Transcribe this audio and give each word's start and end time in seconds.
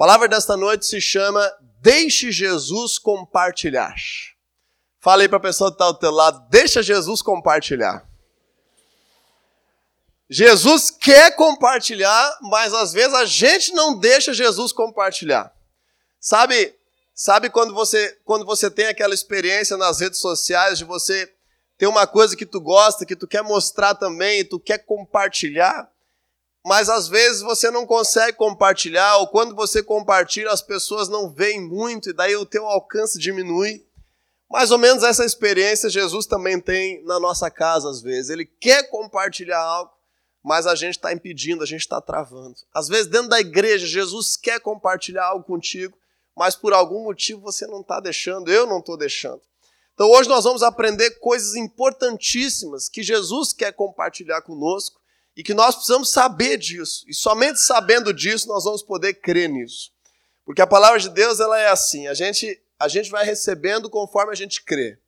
palavra 0.00 0.26
desta 0.26 0.56
noite 0.56 0.86
se 0.86 0.98
chama 0.98 1.46
Deixe 1.82 2.32
Jesus 2.32 2.98
compartilhar. 2.98 3.94
Fala 4.98 5.20
aí 5.20 5.28
para 5.28 5.36
a 5.36 5.42
pessoa 5.42 5.70
que 5.70 5.74
está 5.74 5.84
ao 5.84 5.92
teu 5.92 6.10
lado, 6.10 6.48
deixa 6.48 6.82
Jesus 6.82 7.20
compartilhar. 7.20 8.08
Jesus 10.26 10.90
quer 10.90 11.36
compartilhar, 11.36 12.38
mas 12.40 12.72
às 12.72 12.94
vezes 12.94 13.12
a 13.12 13.26
gente 13.26 13.74
não 13.74 13.94
deixa 13.94 14.32
Jesus 14.32 14.72
compartilhar. 14.72 15.54
Sabe, 16.18 16.74
sabe 17.14 17.50
quando 17.50 17.74
você, 17.74 18.18
quando 18.24 18.46
você 18.46 18.70
tem 18.70 18.86
aquela 18.86 19.12
experiência 19.12 19.76
nas 19.76 20.00
redes 20.00 20.18
sociais 20.18 20.78
de 20.78 20.84
você 20.86 21.30
ter 21.76 21.86
uma 21.86 22.06
coisa 22.06 22.34
que 22.34 22.46
tu 22.46 22.58
gosta, 22.58 23.04
que 23.04 23.16
tu 23.16 23.28
quer 23.28 23.42
mostrar 23.42 23.94
também, 23.94 24.40
e 24.40 24.44
tu 24.44 24.58
quer 24.58 24.78
compartilhar, 24.78 25.90
mas 26.64 26.88
às 26.88 27.08
vezes 27.08 27.40
você 27.40 27.70
não 27.70 27.86
consegue 27.86 28.36
compartilhar, 28.36 29.16
ou 29.18 29.28
quando 29.28 29.54
você 29.54 29.82
compartilha, 29.82 30.50
as 30.50 30.60
pessoas 30.60 31.08
não 31.08 31.30
veem 31.30 31.60
muito, 31.60 32.10
e 32.10 32.12
daí 32.12 32.36
o 32.36 32.44
teu 32.46 32.66
alcance 32.66 33.18
diminui. 33.18 33.84
Mais 34.50 34.70
ou 34.70 34.78
menos 34.78 35.02
essa 35.02 35.24
experiência 35.24 35.88
Jesus 35.88 36.26
também 36.26 36.60
tem 36.60 37.02
na 37.04 37.18
nossa 37.20 37.50
casa, 37.50 37.88
às 37.88 38.02
vezes. 38.02 38.30
Ele 38.30 38.44
quer 38.44 38.90
compartilhar 38.90 39.60
algo, 39.60 39.92
mas 40.42 40.66
a 40.66 40.74
gente 40.74 40.96
está 40.96 41.12
impedindo, 41.12 41.62
a 41.62 41.66
gente 41.66 41.82
está 41.82 42.00
travando. 42.00 42.56
Às 42.74 42.88
vezes, 42.88 43.06
dentro 43.06 43.28
da 43.28 43.40
igreja, 43.40 43.86
Jesus 43.86 44.36
quer 44.36 44.60
compartilhar 44.60 45.24
algo 45.26 45.44
contigo, 45.44 45.96
mas 46.36 46.56
por 46.56 46.72
algum 46.72 47.04
motivo 47.04 47.40
você 47.40 47.66
não 47.66 47.80
está 47.80 48.00
deixando, 48.00 48.50
eu 48.50 48.66
não 48.66 48.80
estou 48.80 48.96
deixando. 48.96 49.40
Então, 49.94 50.10
hoje 50.10 50.28
nós 50.28 50.44
vamos 50.44 50.62
aprender 50.62 51.10
coisas 51.20 51.54
importantíssimas 51.54 52.88
que 52.88 53.02
Jesus 53.02 53.52
quer 53.52 53.72
compartilhar 53.72 54.42
conosco 54.42 54.99
e 55.36 55.42
que 55.42 55.54
nós 55.54 55.74
precisamos 55.74 56.10
saber 56.10 56.56
disso. 56.58 57.04
E 57.08 57.14
somente 57.14 57.60
sabendo 57.60 58.12
disso 58.12 58.48
nós 58.48 58.64
vamos 58.64 58.82
poder 58.82 59.14
crer 59.14 59.48
nisso. 59.48 59.92
Porque 60.44 60.62
a 60.62 60.66
palavra 60.66 60.98
de 60.98 61.08
Deus 61.08 61.40
ela 61.40 61.58
é 61.58 61.68
assim: 61.68 62.06
a 62.06 62.14
gente, 62.14 62.60
a 62.78 62.88
gente 62.88 63.10
vai 63.10 63.24
recebendo 63.24 63.88
conforme 63.88 64.32
a 64.32 64.36
gente 64.36 64.62
crê. 64.62 64.98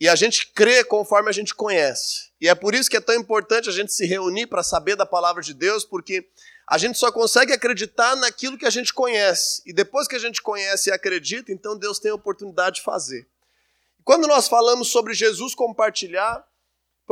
E 0.00 0.08
a 0.08 0.16
gente 0.16 0.48
crê 0.48 0.82
conforme 0.82 1.28
a 1.28 1.32
gente 1.32 1.54
conhece. 1.54 2.32
E 2.40 2.48
é 2.48 2.54
por 2.56 2.74
isso 2.74 2.90
que 2.90 2.96
é 2.96 3.00
tão 3.00 3.14
importante 3.14 3.68
a 3.68 3.72
gente 3.72 3.92
se 3.92 4.04
reunir 4.04 4.48
para 4.48 4.62
saber 4.64 4.96
da 4.96 5.06
palavra 5.06 5.40
de 5.40 5.54
Deus, 5.54 5.84
porque 5.84 6.28
a 6.68 6.76
gente 6.76 6.98
só 6.98 7.12
consegue 7.12 7.52
acreditar 7.52 8.16
naquilo 8.16 8.58
que 8.58 8.66
a 8.66 8.70
gente 8.70 8.92
conhece. 8.92 9.62
E 9.64 9.72
depois 9.72 10.08
que 10.08 10.16
a 10.16 10.18
gente 10.18 10.42
conhece 10.42 10.90
e 10.90 10.92
acredita, 10.92 11.52
então 11.52 11.78
Deus 11.78 12.00
tem 12.00 12.10
a 12.10 12.14
oportunidade 12.16 12.76
de 12.76 12.82
fazer. 12.82 13.28
Quando 14.02 14.26
nós 14.26 14.48
falamos 14.48 14.88
sobre 14.88 15.14
Jesus 15.14 15.54
compartilhar, 15.54 16.44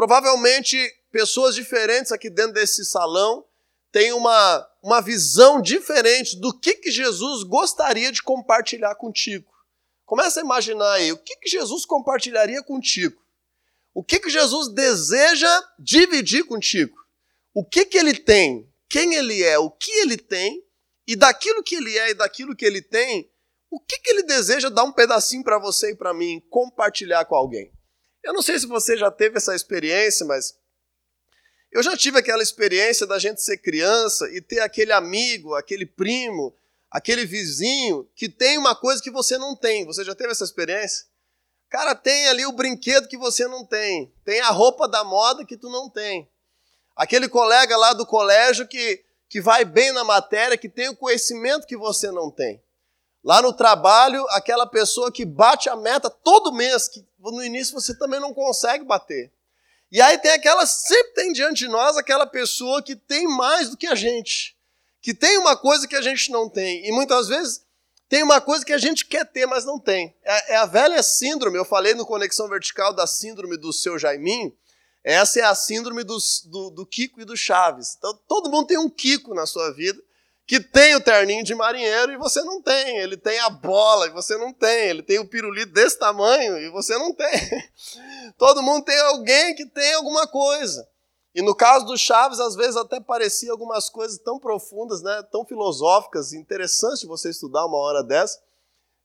provavelmente 0.00 0.78
pessoas 1.12 1.54
diferentes 1.54 2.10
aqui 2.10 2.30
dentro 2.30 2.54
desse 2.54 2.86
salão 2.86 3.44
têm 3.92 4.14
uma, 4.14 4.66
uma 4.82 5.02
visão 5.02 5.60
diferente 5.60 6.40
do 6.40 6.58
que, 6.58 6.76
que 6.76 6.90
Jesus 6.90 7.42
gostaria 7.42 8.10
de 8.10 8.22
compartilhar 8.22 8.94
contigo. 8.94 9.52
Começa 10.06 10.40
a 10.40 10.42
imaginar 10.42 10.92
aí, 10.92 11.12
o 11.12 11.18
que, 11.18 11.36
que 11.36 11.50
Jesus 11.50 11.84
compartilharia 11.84 12.62
contigo? 12.62 13.22
O 13.92 14.02
que, 14.02 14.18
que 14.18 14.30
Jesus 14.30 14.72
deseja 14.72 15.68
dividir 15.78 16.44
contigo? 16.44 16.96
O 17.52 17.62
que, 17.62 17.84
que 17.84 17.98
ele 17.98 18.14
tem? 18.14 18.66
Quem 18.88 19.16
ele 19.16 19.42
é? 19.42 19.58
O 19.58 19.70
que 19.70 19.92
ele 20.00 20.16
tem? 20.16 20.64
E 21.06 21.14
daquilo 21.14 21.62
que 21.62 21.74
ele 21.74 21.98
é 21.98 22.12
e 22.12 22.14
daquilo 22.14 22.56
que 22.56 22.64
ele 22.64 22.80
tem, 22.80 23.30
o 23.70 23.78
que, 23.78 23.98
que 23.98 24.12
ele 24.12 24.22
deseja 24.22 24.70
dar 24.70 24.84
um 24.84 24.92
pedacinho 24.92 25.44
para 25.44 25.58
você 25.58 25.90
e 25.90 25.94
para 25.94 26.14
mim, 26.14 26.42
compartilhar 26.48 27.26
com 27.26 27.34
alguém? 27.34 27.70
Eu 28.22 28.32
não 28.32 28.42
sei 28.42 28.58
se 28.58 28.66
você 28.66 28.96
já 28.96 29.10
teve 29.10 29.38
essa 29.38 29.54
experiência, 29.54 30.26
mas 30.26 30.54
eu 31.72 31.82
já 31.82 31.96
tive 31.96 32.18
aquela 32.18 32.42
experiência 32.42 33.06
da 33.06 33.18
gente 33.18 33.42
ser 33.42 33.58
criança 33.58 34.28
e 34.32 34.40
ter 34.40 34.60
aquele 34.60 34.92
amigo, 34.92 35.54
aquele 35.54 35.86
primo, 35.86 36.54
aquele 36.90 37.24
vizinho 37.24 38.08
que 38.14 38.28
tem 38.28 38.58
uma 38.58 38.74
coisa 38.74 39.02
que 39.02 39.10
você 39.10 39.38
não 39.38 39.54
tem. 39.54 39.86
Você 39.86 40.04
já 40.04 40.14
teve 40.14 40.32
essa 40.32 40.44
experiência? 40.44 41.06
Cara, 41.68 41.94
tem 41.94 42.26
ali 42.28 42.44
o 42.44 42.52
brinquedo 42.52 43.06
que 43.06 43.16
você 43.16 43.46
não 43.46 43.64
tem, 43.64 44.12
tem 44.24 44.40
a 44.40 44.50
roupa 44.50 44.88
da 44.88 45.04
moda 45.04 45.44
que 45.44 45.56
tu 45.56 45.70
não 45.70 45.88
tem. 45.88 46.28
Aquele 46.96 47.28
colega 47.28 47.76
lá 47.76 47.92
do 47.92 48.04
colégio 48.04 48.66
que, 48.66 49.04
que 49.28 49.40
vai 49.40 49.64
bem 49.64 49.92
na 49.92 50.02
matéria, 50.02 50.58
que 50.58 50.68
tem 50.68 50.88
o 50.88 50.96
conhecimento 50.96 51.66
que 51.66 51.76
você 51.76 52.10
não 52.10 52.28
tem. 52.28 52.60
Lá 53.22 53.42
no 53.42 53.52
trabalho, 53.52 54.24
aquela 54.30 54.66
pessoa 54.66 55.12
que 55.12 55.24
bate 55.24 55.68
a 55.68 55.76
meta 55.76 56.08
todo 56.08 56.52
mês, 56.52 56.88
que 56.88 57.04
no 57.18 57.42
início 57.42 57.74
você 57.74 57.94
também 57.94 58.18
não 58.18 58.32
consegue 58.32 58.84
bater. 58.84 59.30
E 59.92 60.00
aí 60.00 60.16
tem 60.18 60.30
aquela, 60.30 60.64
sempre 60.66 61.12
tem 61.14 61.32
diante 61.32 61.58
de 61.58 61.68
nós 61.68 61.96
aquela 61.96 62.26
pessoa 62.26 62.82
que 62.82 62.96
tem 62.96 63.26
mais 63.26 63.70
do 63.70 63.76
que 63.76 63.86
a 63.86 63.94
gente 63.94 64.56
que 65.00 65.14
tem 65.14 65.38
uma 65.38 65.56
coisa 65.56 65.88
que 65.88 65.96
a 65.96 66.02
gente 66.02 66.30
não 66.30 66.48
tem. 66.48 66.86
E 66.86 66.92
muitas 66.92 67.28
vezes 67.28 67.64
tem 68.08 68.22
uma 68.22 68.40
coisa 68.40 68.64
que 68.64 68.72
a 68.72 68.78
gente 68.78 69.06
quer 69.06 69.24
ter, 69.24 69.46
mas 69.46 69.64
não 69.64 69.78
tem. 69.78 70.14
É, 70.22 70.54
é 70.54 70.56
a 70.56 70.66
velha 70.66 71.02
síndrome, 71.02 71.56
eu 71.56 71.64
falei 71.64 71.94
no 71.94 72.06
Conexão 72.06 72.48
Vertical 72.48 72.92
da 72.92 73.06
síndrome 73.06 73.56
do 73.56 73.72
seu 73.72 73.98
Jaiminho. 73.98 74.54
Essa 75.02 75.40
é 75.40 75.42
a 75.44 75.54
síndrome 75.54 76.04
do, 76.04 76.18
do, 76.46 76.70
do 76.70 76.86
Kiko 76.86 77.20
e 77.20 77.24
do 77.24 77.36
Chaves. 77.36 77.94
Então, 77.96 78.18
todo 78.28 78.50
mundo 78.50 78.66
tem 78.66 78.78
um 78.78 78.90
Kiko 78.90 79.34
na 79.34 79.46
sua 79.46 79.72
vida 79.72 80.02
que 80.50 80.58
tem 80.58 80.96
o 80.96 81.00
terninho 81.00 81.44
de 81.44 81.54
marinheiro 81.54 82.10
e 82.10 82.16
você 82.16 82.42
não 82.42 82.60
tem. 82.60 82.98
Ele 82.98 83.16
tem 83.16 83.38
a 83.38 83.48
bola 83.48 84.08
e 84.08 84.10
você 84.10 84.36
não 84.36 84.52
tem. 84.52 84.88
Ele 84.88 85.00
tem 85.00 85.20
o 85.20 85.28
pirulito 85.28 85.72
desse 85.72 85.96
tamanho 85.96 86.58
e 86.58 86.68
você 86.70 86.98
não 86.98 87.14
tem. 87.14 87.30
Todo 88.36 88.60
mundo 88.60 88.84
tem 88.84 88.98
alguém 88.98 89.54
que 89.54 89.64
tem 89.64 89.94
alguma 89.94 90.26
coisa. 90.26 90.88
E 91.32 91.40
no 91.40 91.54
caso 91.54 91.86
do 91.86 91.96
Chaves, 91.96 92.40
às 92.40 92.56
vezes 92.56 92.74
até 92.76 92.98
parecia 92.98 93.52
algumas 93.52 93.88
coisas 93.88 94.18
tão 94.18 94.40
profundas, 94.40 95.00
né, 95.02 95.22
tão 95.30 95.44
filosóficas, 95.44 96.32
interessantes 96.32 96.98
de 96.98 97.06
você 97.06 97.30
estudar 97.30 97.64
uma 97.66 97.78
hora 97.78 98.02
dessa, 98.02 98.36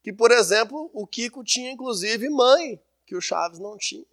que, 0.03 0.11
por 0.11 0.31
exemplo, 0.31 0.89
o 0.95 1.05
Kiko 1.05 1.43
tinha 1.43 1.69
inclusive 1.69 2.27
mãe, 2.27 2.81
que 3.05 3.15
o 3.15 3.21
Chaves 3.21 3.59
não 3.59 3.77
tinha. 3.77 4.03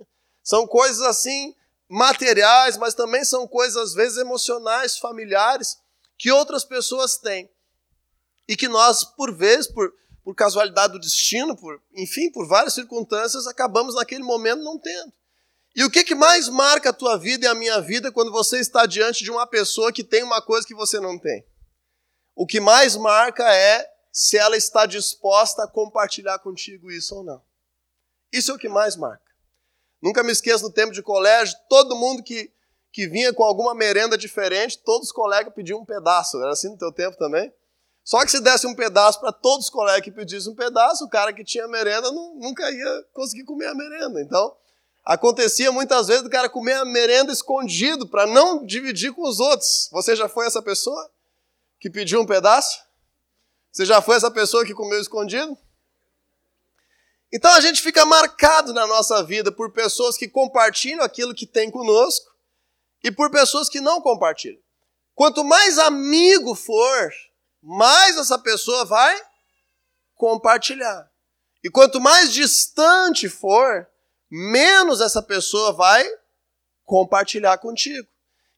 São 0.43 0.67
coisas 0.67 1.01
assim 1.01 1.55
materiais, 1.89 2.77
mas 2.77 2.93
também 2.93 3.25
são 3.25 3.49
coisas 3.49 3.83
às 3.83 3.95
vezes 3.95 4.19
emocionais, 4.19 4.99
familiares, 4.99 5.81
que 6.23 6.31
outras 6.31 6.65
pessoas 6.65 7.17
têm. 7.17 7.51
E 8.47 8.57
que 8.57 8.69
nós, 8.69 9.03
por 9.03 9.37
vezes, 9.37 9.67
por, 9.67 9.93
por 10.23 10.37
casualidade 10.37 10.93
do 10.93 11.01
destino, 11.01 11.57
por, 11.57 11.83
enfim, 11.93 12.31
por 12.31 12.47
várias 12.47 12.75
circunstâncias, 12.75 13.49
acabamos 13.49 13.97
naquele 13.97 14.23
momento 14.23 14.63
não 14.63 14.79
tendo. 14.79 15.13
E 15.75 15.83
o 15.83 15.91
que, 15.91 16.05
que 16.05 16.15
mais 16.15 16.49
marca 16.49 16.91
a 16.91 16.93
tua 16.93 17.19
vida 17.19 17.47
e 17.47 17.49
a 17.49 17.57
minha 17.57 17.81
vida 17.81 18.13
quando 18.13 18.31
você 18.31 18.61
está 18.61 18.87
diante 18.87 19.25
de 19.25 19.33
uma 19.33 19.49
pessoa 19.49 19.93
que 19.93 20.05
tem 20.05 20.23
uma 20.23 20.41
coisa 20.41 20.65
que 20.65 20.77
você 20.77 21.01
não 21.01 21.19
tem? 21.19 21.45
O 22.37 22.47
que 22.47 22.61
mais 22.61 22.95
marca 22.95 23.53
é 23.53 23.93
se 24.13 24.39
ela 24.39 24.57
está 24.57 24.87
disposta 24.87 25.65
a 25.65 25.69
compartilhar 25.69 26.39
contigo 26.39 26.89
isso 26.89 27.17
ou 27.17 27.25
não. 27.25 27.43
Isso 28.33 28.53
é 28.53 28.55
o 28.55 28.59
que 28.59 28.69
mais 28.69 28.95
marca. 28.95 29.27
Nunca 30.01 30.23
me 30.23 30.31
esqueço 30.31 30.63
no 30.63 30.73
tempo 30.73 30.93
de 30.93 31.03
colégio, 31.03 31.59
todo 31.69 31.97
mundo 31.97 32.23
que, 32.23 32.53
que 32.93 33.07
vinha 33.07 33.33
com 33.33 33.43
alguma 33.43 33.75
merenda 33.75 34.19
diferente, 34.19 34.79
todos 34.79 35.09
os 35.09 35.13
colegas 35.13 35.55
pediam 35.55 35.81
um 35.81 35.85
pedaço. 35.85 36.37
Era 36.39 36.53
assim 36.53 36.69
no 36.69 36.79
teu 36.79 36.93
tempo 36.93 37.17
também? 37.17 37.53
Só 38.05 38.25
que 38.25 38.31
se 38.31 38.41
desse 38.41 38.67
um 38.67 38.75
pedaço 38.75 39.21
para 39.21 39.33
todos 39.33 39.67
os 39.67 39.71
colegas 39.71 40.03
que 40.03 40.11
pedissem 40.11 40.53
um 40.53 40.57
pedaço, 40.57 41.05
o 41.05 41.09
cara 41.09 41.33
que 41.33 41.45
tinha 41.45 41.67
merenda 41.69 42.11
não, 42.11 42.35
nunca 42.35 42.71
ia 42.71 43.05
conseguir 43.13 43.45
comer 43.45 43.69
a 43.69 43.75
merenda. 43.75 44.21
Então, 44.21 44.55
Acontecia 45.05 45.73
muitas 45.73 46.07
vezes 46.07 46.23
do 46.23 46.31
cara 46.31 46.49
comer 46.49 46.75
a 46.75 46.85
merenda 46.85 47.33
escondido 47.33 48.07
para 48.07 48.25
não 48.25 48.65
dividir 48.65 49.13
com 49.13 49.23
os 49.23 49.41
outros. 49.41 49.89
Você 49.91 50.15
já 50.15 50.29
foi 50.29 50.47
essa 50.47 50.63
pessoa 50.63 51.11
que 51.81 51.91
pediu 51.91 52.21
um 52.21 52.27
pedaço? 52.27 52.81
Você 53.73 53.85
já 53.85 54.01
foi 54.01 54.17
essa 54.17 54.31
pessoa 54.31 54.65
que 54.65 54.75
comeu 54.75 55.01
escondido? 55.01 55.59
Então 57.33 57.51
a 57.53 57.61
gente 57.61 57.83
fica 57.83 58.05
marcado 58.05 58.73
na 58.73 58.87
nossa 58.87 59.25
vida 59.25 59.51
por 59.51 59.73
pessoas 59.73 60.17
que 60.17 60.29
compartilham 60.29 61.03
aquilo 61.03 61.35
que 61.35 61.47
tem 61.47 61.71
conosco 61.71 62.32
e 63.03 63.11
por 63.11 63.31
pessoas 63.31 63.69
que 63.69 63.81
não 63.81 64.01
compartilham. 64.01 64.61
Quanto 65.15 65.45
mais 65.45 65.79
amigo 65.79 66.55
for, 66.55 67.13
mais 67.63 68.17
essa 68.17 68.39
pessoa 68.39 68.85
vai 68.85 69.21
compartilhar. 70.15 71.11
E 71.63 71.71
quanto 71.71 72.01
mais 72.01 72.33
distante 72.33 73.29
for, 73.29 73.87
menos 74.31 75.01
essa 75.01 75.23
pessoa 75.23 75.73
vai 75.73 76.09
compartilhar 76.85 77.59
contigo. 77.59 78.09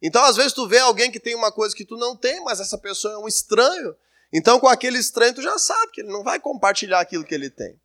Então, 0.01 0.23
às 0.25 0.37
vezes, 0.37 0.53
tu 0.53 0.69
vê 0.69 0.79
alguém 0.79 1.11
que 1.11 1.21
tem 1.21 1.35
uma 1.35 1.51
coisa 1.51 1.75
que 1.75 1.85
tu 1.85 1.97
não 1.97 2.17
tem, 2.17 2.43
mas 2.45 2.61
essa 2.61 2.79
pessoa 2.79 3.15
é 3.15 3.19
um 3.19 3.29
estranho. 3.29 3.97
Então, 4.33 4.61
com 4.61 4.69
aquele 4.69 4.99
estranho, 4.99 5.35
tu 5.35 5.43
já 5.43 5.59
sabe 5.59 5.93
que 5.93 6.01
ele 6.01 6.13
não 6.13 6.23
vai 6.23 6.39
compartilhar 6.39 7.01
aquilo 7.01 7.25
que 7.25 7.35
ele 7.35 7.51
tem. 7.51 7.81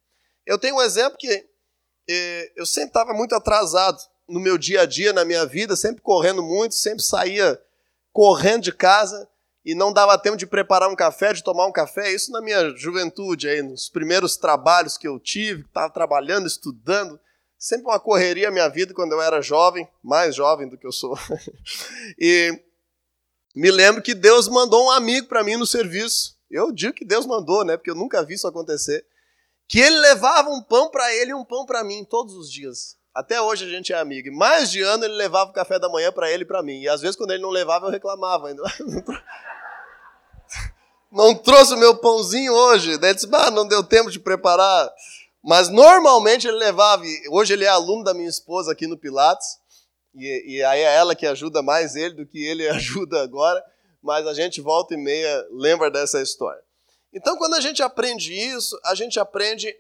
Eu 0.45 0.57
tenho 0.57 0.75
um 0.75 0.81
exemplo 0.81 1.17
que 1.17 1.47
eh, 2.09 2.51
eu 2.55 2.65
sempre 2.65 2.89
estava 2.89 3.13
muito 3.13 3.35
atrasado 3.35 3.99
no 4.29 4.39
meu 4.39 4.57
dia 4.57 4.81
a 4.81 4.85
dia, 4.85 5.11
na 5.11 5.25
minha 5.25 5.45
vida, 5.45 5.75
sempre 5.75 6.01
correndo 6.01 6.43
muito, 6.43 6.75
sempre 6.75 7.03
saía 7.03 7.59
correndo 8.13 8.63
de 8.63 8.71
casa 8.71 9.27
e 9.65 9.75
não 9.75 9.91
dava 9.91 10.17
tempo 10.17 10.37
de 10.37 10.47
preparar 10.47 10.89
um 10.89 10.95
café, 10.95 11.33
de 11.33 11.43
tomar 11.43 11.65
um 11.65 11.71
café. 11.71 12.11
Isso 12.11 12.31
na 12.31 12.41
minha 12.41 12.75
juventude, 12.75 13.47
aí, 13.47 13.61
nos 13.61 13.89
primeiros 13.89 14.37
trabalhos 14.37 14.97
que 14.97 15.07
eu 15.07 15.19
tive, 15.19 15.61
estava 15.61 15.89
trabalhando, 15.89 16.47
estudando 16.47 17.19
sempre 17.59 17.85
uma 17.85 17.99
correria 17.99 18.47
a 18.47 18.51
minha 18.51 18.69
vida 18.69 18.93
quando 18.93 19.11
eu 19.11 19.21
era 19.21 19.41
jovem, 19.41 19.87
mais 20.01 20.33
jovem 20.33 20.69
do 20.69 20.77
que 20.77 20.87
eu 20.87 20.93
sou. 20.93 21.19
e 22.17 22.57
me 23.53 23.69
lembro 23.69 24.01
que 24.01 24.15
Deus 24.15 24.47
mandou 24.47 24.85
um 24.85 24.91
amigo 24.91 25.27
para 25.27 25.43
mim 25.43 25.57
no 25.57 25.67
serviço. 25.67 26.37
Eu 26.49 26.71
digo 26.71 26.93
que 26.93 27.03
Deus 27.03 27.25
mandou, 27.25 27.65
né? 27.65 27.75
Porque 27.75 27.91
eu 27.91 27.95
nunca 27.95 28.23
vi 28.23 28.35
isso 28.35 28.47
acontecer. 28.47 29.05
Que 29.67 29.79
ele 29.79 29.99
levava 29.99 30.49
um 30.49 30.63
pão 30.63 30.89
para 30.89 31.13
ele 31.13 31.31
e 31.31 31.33
um 31.33 31.43
pão 31.43 31.65
para 31.65 31.83
mim 31.83 32.05
todos 32.05 32.33
os 32.33 32.49
dias. 32.49 32.97
Até 33.13 33.41
hoje 33.41 33.65
a 33.65 33.69
gente 33.69 33.91
é 33.91 33.97
amigo. 33.97 34.27
E 34.27 34.31
mais 34.31 34.71
de 34.71 34.81
ano 34.81 35.03
ele 35.03 35.15
levava 35.15 35.49
o 35.49 35.53
café 35.53 35.79
da 35.79 35.89
manhã 35.89 36.11
para 36.11 36.31
ele 36.31 36.43
e 36.43 36.45
para 36.45 36.63
mim. 36.63 36.81
E 36.81 36.89
às 36.89 37.01
vezes 37.01 37.15
quando 37.15 37.31
ele 37.31 37.41
não 37.41 37.49
levava 37.49 37.87
eu 37.87 37.91
reclamava 37.91 38.47
ainda. 38.47 38.63
Não 41.11 41.33
trouxe 41.33 41.73
o 41.73 41.77
meu 41.77 41.97
pãozinho 41.97 42.53
hoje. 42.53 42.95
Daí 42.97 43.09
ele 43.09 43.15
disse, 43.15 43.27
não 43.51 43.67
deu 43.67 43.83
tempo 43.83 44.11
de 44.11 44.19
preparar. 44.19 44.93
Mas 45.43 45.67
normalmente 45.67 46.47
ele 46.47 46.57
levava. 46.57 47.03
Hoje 47.31 47.53
ele 47.53 47.65
é 47.65 47.67
aluno 47.67 48.03
da 48.03 48.13
minha 48.13 48.29
esposa 48.29 48.71
aqui 48.71 48.85
no 48.85 48.95
Pilates. 48.95 49.57
E, 50.13 50.57
e 50.57 50.63
aí 50.63 50.81
é 50.81 50.95
ela 50.95 51.15
que 51.15 51.25
ajuda 51.25 51.63
mais 51.63 51.95
ele 51.95 52.13
do 52.13 52.27
que 52.27 52.37
ele 52.45 52.67
ajuda 52.69 53.23
agora. 53.23 53.63
Mas 54.03 54.27
a 54.27 54.35
gente 54.35 54.61
volta 54.61 54.93
e 54.93 54.97
meia 54.97 55.47
lembra 55.49 55.89
dessa 55.89 56.21
história. 56.21 56.61
Então, 57.11 57.37
quando 57.37 57.55
a 57.55 57.59
gente 57.59 57.81
aprende 57.81 58.33
isso, 58.33 58.79
a 58.85 58.93
gente 58.93 59.19
aprende 59.19 59.75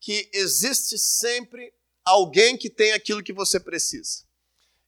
que 0.00 0.30
existe 0.32 0.98
sempre 0.98 1.72
alguém 2.04 2.56
que 2.56 2.68
tem 2.68 2.92
aquilo 2.92 3.22
que 3.22 3.32
você 3.32 3.58
precisa. 3.58 4.24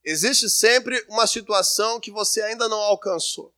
Existe 0.04 0.48
sempre 0.48 1.04
uma 1.08 1.26
situação 1.26 1.98
que 1.98 2.10
você 2.10 2.42
ainda 2.42 2.68
não 2.68 2.78
alcançou. 2.78 3.52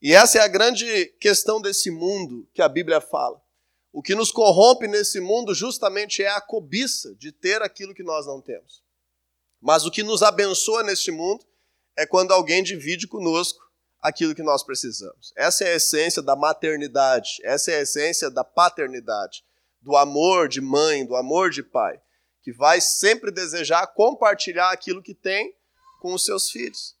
E 0.00 0.12
essa 0.14 0.38
é 0.38 0.40
a 0.40 0.48
grande 0.48 1.06
questão 1.20 1.60
desse 1.60 1.90
mundo 1.90 2.48
que 2.54 2.62
a 2.62 2.68
Bíblia 2.68 3.00
fala. 3.00 3.40
O 3.92 4.02
que 4.02 4.14
nos 4.14 4.30
corrompe 4.30 4.86
nesse 4.86 5.20
mundo 5.20 5.54
justamente 5.54 6.22
é 6.22 6.28
a 6.28 6.40
cobiça 6.40 7.14
de 7.16 7.32
ter 7.32 7.62
aquilo 7.62 7.94
que 7.94 8.02
nós 8.02 8.26
não 8.26 8.40
temos. 8.40 8.82
Mas 9.60 9.84
o 9.84 9.90
que 9.90 10.02
nos 10.02 10.22
abençoa 10.22 10.82
neste 10.82 11.10
mundo 11.10 11.44
é 11.96 12.06
quando 12.06 12.32
alguém 12.32 12.62
divide 12.62 13.08
conosco 13.08 13.58
aquilo 14.00 14.34
que 14.34 14.42
nós 14.42 14.62
precisamos. 14.62 15.32
Essa 15.36 15.64
é 15.64 15.72
a 15.72 15.76
essência 15.76 16.22
da 16.22 16.36
maternidade, 16.36 17.38
essa 17.42 17.72
é 17.72 17.78
a 17.78 17.80
essência 17.80 18.30
da 18.30 18.44
paternidade, 18.44 19.44
do 19.80 19.96
amor 19.96 20.48
de 20.48 20.60
mãe, 20.60 21.04
do 21.04 21.16
amor 21.16 21.50
de 21.50 21.62
pai, 21.62 22.00
que 22.42 22.52
vai 22.52 22.80
sempre 22.80 23.30
desejar 23.30 23.86
compartilhar 23.88 24.70
aquilo 24.70 25.02
que 25.02 25.14
tem 25.14 25.54
com 26.00 26.14
os 26.14 26.24
seus 26.24 26.50
filhos. 26.50 26.96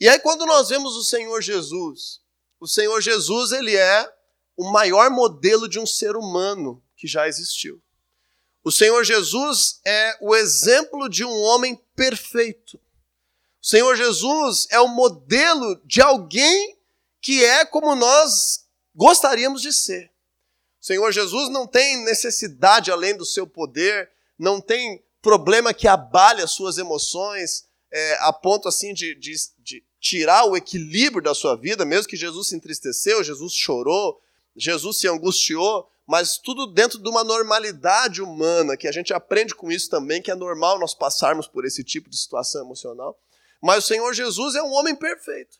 E 0.00 0.08
aí 0.08 0.18
quando 0.18 0.46
nós 0.46 0.68
vemos 0.68 0.96
o 0.96 1.04
Senhor 1.04 1.40
Jesus, 1.40 2.20
o 2.60 2.66
Senhor 2.66 3.00
Jesus, 3.00 3.52
ele 3.52 3.76
é 3.76 4.12
o 4.56 4.70
maior 4.70 5.10
modelo 5.10 5.68
de 5.68 5.78
um 5.78 5.86
ser 5.86 6.16
humano 6.16 6.82
que 6.96 7.06
já 7.06 7.26
existiu. 7.26 7.82
O 8.62 8.72
Senhor 8.72 9.04
Jesus 9.04 9.80
é 9.84 10.16
o 10.20 10.34
exemplo 10.34 11.08
de 11.08 11.24
um 11.24 11.32
homem 11.42 11.78
perfeito. 11.94 12.80
O 13.62 13.66
Senhor 13.66 13.94
Jesus 13.96 14.66
é 14.70 14.80
o 14.80 14.88
modelo 14.88 15.80
de 15.84 16.00
alguém 16.00 16.78
que 17.20 17.44
é 17.44 17.64
como 17.64 17.94
nós 17.94 18.66
gostaríamos 18.94 19.60
de 19.60 19.72
ser. 19.72 20.10
O 20.80 20.84
Senhor 20.84 21.12
Jesus 21.12 21.50
não 21.50 21.66
tem 21.66 22.04
necessidade 22.04 22.90
além 22.90 23.16
do 23.16 23.24
seu 23.24 23.46
poder, 23.46 24.10
não 24.38 24.60
tem 24.60 25.02
problema 25.22 25.72
que 25.72 25.88
abale 25.88 26.42
as 26.42 26.50
suas 26.50 26.78
emoções, 26.78 27.64
é, 27.92 28.16
a 28.20 28.32
ponto 28.32 28.68
assim 28.68 28.92
de, 28.92 29.14
de, 29.14 29.34
de 29.58 29.84
tirar 30.00 30.44
o 30.44 30.56
equilíbrio 30.56 31.22
da 31.22 31.34
sua 31.34 31.56
vida, 31.56 31.84
mesmo 31.84 32.08
que 32.08 32.16
Jesus 32.16 32.48
se 32.48 32.56
entristeceu, 32.56 33.24
Jesus 33.24 33.54
chorou, 33.54 34.20
Jesus 34.56 34.98
se 34.98 35.08
angustiou, 35.08 35.88
mas 36.06 36.36
tudo 36.36 36.66
dentro 36.66 36.98
de 36.98 37.08
uma 37.08 37.24
normalidade 37.24 38.20
humana, 38.20 38.76
que 38.76 38.86
a 38.86 38.92
gente 38.92 39.14
aprende 39.14 39.54
com 39.54 39.72
isso 39.72 39.88
também, 39.88 40.20
que 40.20 40.30
é 40.30 40.34
normal 40.34 40.78
nós 40.78 40.92
passarmos 40.94 41.48
por 41.48 41.64
esse 41.64 41.82
tipo 41.82 42.10
de 42.10 42.18
situação 42.18 42.62
emocional. 42.62 43.18
Mas 43.62 43.84
o 43.84 43.86
Senhor 43.86 44.12
Jesus 44.12 44.54
é 44.54 44.62
um 44.62 44.72
homem 44.72 44.94
perfeito. 44.94 45.56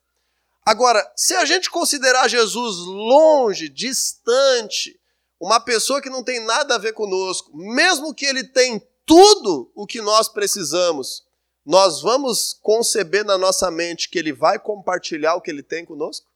Agora, 0.66 1.10
se 1.16 1.34
a 1.34 1.44
gente 1.44 1.70
considerar 1.70 2.28
Jesus 2.28 2.76
longe, 2.86 3.68
distante, 3.68 4.98
uma 5.40 5.60
pessoa 5.60 6.00
que 6.00 6.10
não 6.10 6.22
tem 6.22 6.40
nada 6.44 6.74
a 6.74 6.78
ver 6.78 6.92
conosco, 6.92 7.56
mesmo 7.56 8.14
que 8.14 8.24
ele 8.24 8.44
tenha 8.44 8.80
tudo 9.04 9.70
o 9.74 9.86
que 9.86 10.00
nós 10.00 10.28
precisamos, 10.28 11.24
nós 11.64 12.02
vamos 12.02 12.58
conceber 12.62 13.24
na 13.24 13.38
nossa 13.38 13.70
mente 13.70 14.08
que 14.08 14.18
ele 14.18 14.32
vai 14.32 14.58
compartilhar 14.58 15.34
o 15.34 15.40
que 15.40 15.50
ele 15.50 15.62
tem 15.62 15.84
conosco? 15.84 16.26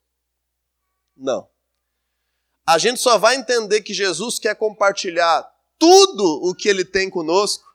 Não. 1.17 1.49
A 2.67 2.79
gente 2.79 3.01
só 3.01 3.19
vai 3.19 3.37
entender 3.37 3.83
que 3.83 3.95
Jesus 3.95 4.39
quer 4.39 4.55
compartilhar 4.55 5.49
tudo 5.79 6.25
o 6.43 6.55
que 6.55 6.69
ele 6.69 6.85
tem 6.85 7.09
conosco 7.09 7.69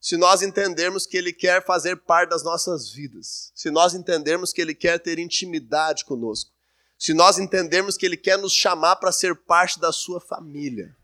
se 0.00 0.16
nós 0.16 0.42
entendermos 0.42 1.06
que 1.06 1.16
ele 1.16 1.32
quer 1.32 1.64
fazer 1.64 1.96
parte 1.96 2.30
das 2.30 2.44
nossas 2.44 2.90
vidas, 2.90 3.50
se 3.54 3.70
nós 3.70 3.92
entendermos 3.92 4.52
que 4.52 4.60
ele 4.60 4.74
quer 4.74 5.00
ter 5.00 5.18
intimidade 5.18 6.04
conosco, 6.04 6.52
se 6.98 7.12
nós 7.12 7.38
entendermos 7.38 7.96
que 7.96 8.06
ele 8.06 8.16
quer 8.16 8.38
nos 8.38 8.52
chamar 8.52 8.96
para 8.96 9.12
ser 9.12 9.34
parte 9.34 9.78
da 9.78 9.92
sua 9.92 10.20
família. 10.20 10.96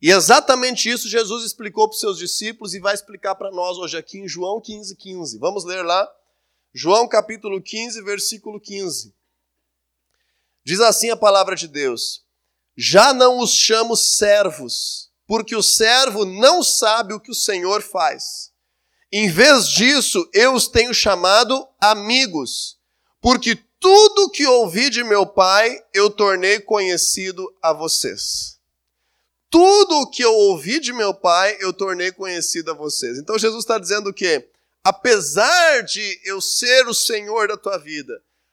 E 0.00 0.10
exatamente 0.10 0.88
isso 0.88 1.08
Jesus 1.08 1.44
explicou 1.44 1.88
para 1.88 1.94
os 1.94 2.00
seus 2.00 2.18
discípulos 2.18 2.72
e 2.72 2.80
vai 2.80 2.94
explicar 2.94 3.34
para 3.34 3.50
nós 3.50 3.76
hoje 3.78 3.96
aqui 3.96 4.18
em 4.18 4.28
João 4.28 4.60
15, 4.60 4.96
15. 4.96 5.38
Vamos 5.38 5.64
ler 5.64 5.84
lá? 5.84 6.08
João 6.72 7.08
capítulo 7.08 7.60
15, 7.60 8.02
versículo 8.02 8.60
15. 8.60 9.14
Diz 10.64 10.80
assim 10.80 11.10
a 11.10 11.16
palavra 11.16 11.56
de 11.56 11.66
Deus: 11.66 12.24
Já 12.76 13.12
não 13.12 13.38
os 13.38 13.52
chamo 13.52 13.96
servos, 13.96 15.10
porque 15.26 15.56
o 15.56 15.62
servo 15.62 16.24
não 16.24 16.62
sabe 16.62 17.12
o 17.12 17.20
que 17.20 17.30
o 17.30 17.34
Senhor 17.34 17.82
faz. 17.82 18.52
Em 19.10 19.30
vez 19.30 19.68
disso, 19.68 20.28
eu 20.32 20.54
os 20.54 20.68
tenho 20.68 20.92
chamado 20.92 21.66
amigos, 21.80 22.78
porque 23.20 23.58
tudo 23.80 24.30
que 24.30 24.46
ouvi 24.46 24.90
de 24.90 25.04
meu 25.04 25.26
Pai 25.26 25.78
eu 25.94 26.10
tornei 26.10 26.60
conhecido 26.60 27.46
a 27.62 27.72
vocês. 27.72 28.58
Tudo 29.50 30.02
o 30.02 30.10
que 30.10 30.22
eu 30.22 30.34
ouvi 30.34 30.78
de 30.78 30.92
meu 30.92 31.14
pai, 31.14 31.56
eu 31.60 31.72
tornei 31.72 32.12
conhecido 32.12 32.70
a 32.70 32.74
vocês. 32.74 33.18
Então 33.18 33.38
Jesus 33.38 33.64
está 33.64 33.78
dizendo 33.78 34.10
o 34.10 34.14
quê? 34.14 34.46
Apesar 34.84 35.82
de 35.82 36.20
eu 36.24 36.40
ser 36.40 36.86
o 36.86 36.92
Senhor 36.94 37.48
da 37.48 37.56
tua 37.56 37.78
vida, 37.78 38.12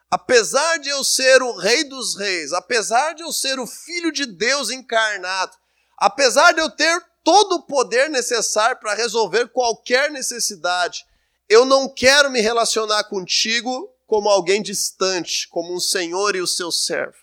apesar 0.09 0.77
de 0.77 0.87
eu 0.89 1.03
ser 1.03 1.41
o 1.41 1.51
Rei 1.51 1.83
dos 1.83 2.15
Reis, 2.15 2.53
apesar 2.53 3.13
de 3.13 3.23
eu 3.23 3.31
ser 3.33 3.59
o 3.59 3.67
Filho 3.67 4.11
de 4.11 4.25
Deus 4.25 4.69
encarnado, 4.69 5.51
apesar 5.97 6.53
de 6.53 6.61
eu 6.61 6.69
ter 6.69 7.03
todo 7.23 7.55
o 7.55 7.63
poder 7.63 8.09
necessário 8.09 8.77
para 8.79 8.93
resolver 8.93 9.49
qualquer 9.49 10.09
necessidade, 10.11 11.05
eu 11.49 11.65
não 11.65 11.89
quero 11.89 12.31
me 12.31 12.39
relacionar 12.39 13.03
contigo 13.05 13.93
como 14.05 14.29
alguém 14.29 14.61
distante, 14.61 15.47
como 15.47 15.73
um 15.73 15.79
senhor 15.79 16.35
e 16.35 16.41
o 16.41 16.47
seu 16.47 16.71
servo. 16.71 17.17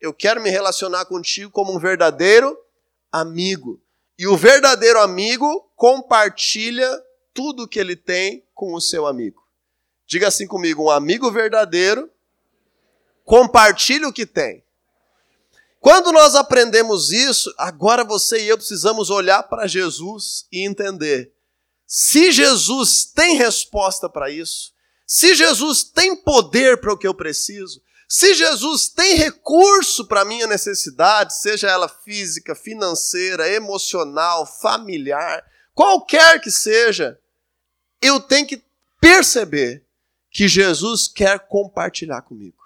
Eu 0.00 0.12
quero 0.12 0.42
me 0.42 0.50
relacionar 0.50 1.04
contigo 1.04 1.50
como 1.50 1.74
um 1.74 1.78
verdadeiro 1.78 2.58
amigo. 3.10 3.80
E 4.18 4.26
o 4.26 4.36
verdadeiro 4.36 5.00
amigo 5.00 5.70
compartilha 5.76 6.88
tudo 7.34 7.68
que 7.68 7.78
ele 7.78 7.96
tem 7.96 8.44
com 8.54 8.74
o 8.74 8.80
seu 8.80 9.06
amigo. 9.06 9.42
Diga 10.06 10.28
assim 10.28 10.46
comigo: 10.46 10.84
um 10.84 10.90
amigo 10.90 11.30
verdadeiro 11.30 12.10
compartilha 13.24 14.08
o 14.08 14.12
que 14.12 14.26
tem. 14.26 14.64
Quando 15.80 16.12
nós 16.12 16.36
aprendemos 16.36 17.10
isso, 17.10 17.52
agora 17.58 18.04
você 18.04 18.44
e 18.44 18.48
eu 18.48 18.56
precisamos 18.56 19.10
olhar 19.10 19.42
para 19.42 19.66
Jesus 19.66 20.46
e 20.52 20.64
entender. 20.64 21.32
Se 21.86 22.30
Jesus 22.30 23.04
tem 23.04 23.36
resposta 23.36 24.08
para 24.08 24.30
isso, 24.30 24.71
se 25.12 25.34
Jesus 25.34 25.84
tem 25.84 26.16
poder 26.16 26.80
para 26.80 26.90
o 26.90 26.96
que 26.96 27.06
eu 27.06 27.12
preciso, 27.12 27.82
se 28.08 28.32
Jesus 28.34 28.88
tem 28.88 29.14
recurso 29.14 30.06
para 30.06 30.22
a 30.22 30.24
minha 30.24 30.46
necessidade, 30.46 31.38
seja 31.38 31.68
ela 31.68 31.86
física, 31.86 32.54
financeira, 32.54 33.46
emocional, 33.46 34.46
familiar, 34.46 35.44
qualquer 35.74 36.40
que 36.40 36.50
seja, 36.50 37.20
eu 38.00 38.20
tenho 38.20 38.46
que 38.46 38.62
perceber 38.98 39.84
que 40.30 40.48
Jesus 40.48 41.08
quer 41.08 41.40
compartilhar 41.40 42.22
comigo. 42.22 42.64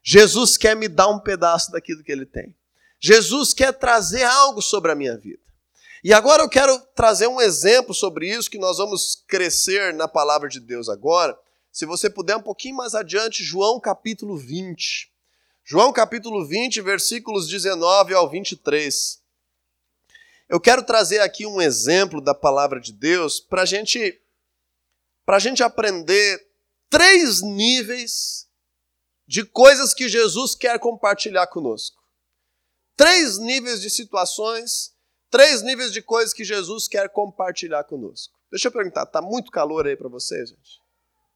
Jesus 0.00 0.56
quer 0.56 0.76
me 0.76 0.86
dar 0.86 1.08
um 1.08 1.18
pedaço 1.18 1.72
daquilo 1.72 2.04
que 2.04 2.12
ele 2.12 2.24
tem. 2.24 2.54
Jesus 3.00 3.52
quer 3.52 3.72
trazer 3.72 4.22
algo 4.22 4.62
sobre 4.62 4.92
a 4.92 4.94
minha 4.94 5.16
vida. 5.16 5.42
E 6.04 6.14
agora 6.14 6.40
eu 6.40 6.48
quero 6.48 6.78
trazer 6.94 7.26
um 7.26 7.40
exemplo 7.40 7.92
sobre 7.92 8.28
isso 8.28 8.48
que 8.48 8.58
nós 8.58 8.76
vamos 8.76 9.24
crescer 9.26 9.92
na 9.92 10.06
palavra 10.06 10.48
de 10.48 10.60
Deus 10.60 10.88
agora 10.88 11.36
se 11.74 11.84
você 11.84 12.08
puder 12.08 12.36
um 12.36 12.42
pouquinho 12.42 12.76
mais 12.76 12.94
adiante, 12.94 13.42
João 13.42 13.80
capítulo 13.80 14.36
20. 14.36 15.12
João 15.64 15.92
capítulo 15.92 16.46
20, 16.46 16.80
versículos 16.80 17.48
19 17.48 18.14
ao 18.14 18.30
23. 18.30 19.20
Eu 20.48 20.60
quero 20.60 20.84
trazer 20.84 21.18
aqui 21.18 21.44
um 21.44 21.60
exemplo 21.60 22.20
da 22.20 22.32
palavra 22.32 22.80
de 22.80 22.92
Deus 22.92 23.40
para 23.40 23.64
gente, 23.64 24.22
a 25.26 25.38
gente 25.40 25.64
aprender 25.64 26.46
três 26.88 27.42
níveis 27.42 28.48
de 29.26 29.44
coisas 29.44 29.92
que 29.92 30.08
Jesus 30.08 30.54
quer 30.54 30.78
compartilhar 30.78 31.48
conosco. 31.48 32.00
Três 32.94 33.36
níveis 33.36 33.80
de 33.80 33.90
situações, 33.90 34.94
três 35.28 35.60
níveis 35.60 35.92
de 35.92 36.00
coisas 36.00 36.32
que 36.32 36.44
Jesus 36.44 36.86
quer 36.86 37.08
compartilhar 37.08 37.82
conosco. 37.82 38.38
Deixa 38.48 38.68
eu 38.68 38.72
perguntar, 38.72 39.06
tá 39.06 39.20
muito 39.20 39.50
calor 39.50 39.88
aí 39.88 39.96
para 39.96 40.08
vocês, 40.08 40.50
gente? 40.50 40.83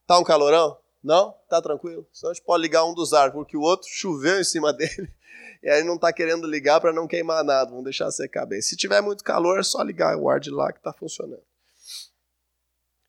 Tá 0.09 0.19
um 0.19 0.25
calorão? 0.25 0.75
Não? 1.05 1.33
Tá 1.51 1.61
tranquilo? 1.61 2.09
Só 2.11 2.31
a 2.31 2.33
gente 2.33 2.43
pode 2.43 2.63
ligar 2.63 2.83
um 2.87 2.95
dos 2.95 3.13
ar, 3.13 3.31
porque 3.31 3.59
o 3.59 3.61
outro 3.61 3.87
choveu 3.91 4.41
em 4.41 4.45
cima 4.45 4.73
dele 4.75 5.15
e 5.63 5.69
aí 5.69 5.85
não 5.85 5.97
está 5.97 6.11
querendo 6.11 6.47
ligar 6.47 6.81
para 6.81 6.95
não 6.95 7.07
queimar 7.07 7.45
nada. 7.45 7.69
Vamos 7.69 7.85
deixar 7.85 8.11
secar 8.11 8.47
bem. 8.47 8.63
Se 8.63 8.75
tiver 8.75 9.03
muito 9.03 9.23
calor, 9.23 9.61
é 9.61 9.63
só 9.63 9.83
ligar 9.83 10.17
o 10.17 10.31
ar 10.31 10.41
de 10.41 10.51
lá 10.51 10.73
que 10.73 10.79
está 10.79 10.95
funcionando. 10.95 11.43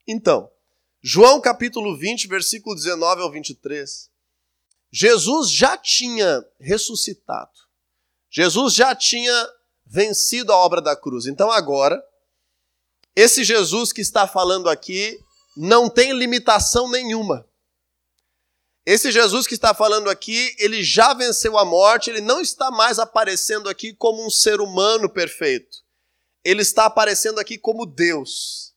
Então, 0.05 0.51
João 1.01 1.39
capítulo 1.39 1.97
20, 1.97 2.27
versículo 2.27 2.75
19 2.75 3.21
ao 3.21 3.31
23. 3.31 4.11
Jesus 4.91 5.49
já 5.49 5.77
tinha 5.77 6.45
ressuscitado. 6.59 7.57
Jesus 8.29 8.73
já 8.73 8.93
tinha 8.93 9.49
vencido 9.85 10.51
a 10.51 10.57
obra 10.57 10.81
da 10.81 10.97
cruz. 10.97 11.27
Então 11.27 11.49
agora, 11.49 12.03
esse 13.15 13.45
Jesus 13.45 13.93
que 13.93 14.01
está 14.01 14.27
falando 14.27 14.69
aqui 14.69 15.17
não 15.55 15.89
tem 15.89 16.13
limitação 16.13 16.89
nenhuma. 16.89 17.47
Esse 18.85 19.11
Jesus 19.11 19.45
que 19.45 19.53
está 19.53 19.73
falando 19.73 20.09
aqui, 20.09 20.55
ele 20.57 20.83
já 20.83 21.13
venceu 21.13 21.57
a 21.57 21.65
morte, 21.65 22.09
ele 22.09 22.21
não 22.21 22.41
está 22.41 22.71
mais 22.71 22.97
aparecendo 22.97 23.69
aqui 23.69 23.93
como 23.93 24.25
um 24.25 24.29
ser 24.29 24.61
humano 24.61 25.09
perfeito. 25.09 25.77
Ele 26.43 26.61
está 26.61 26.85
aparecendo 26.85 27.39
aqui 27.39 27.57
como 27.57 27.85
Deus. 27.85 28.73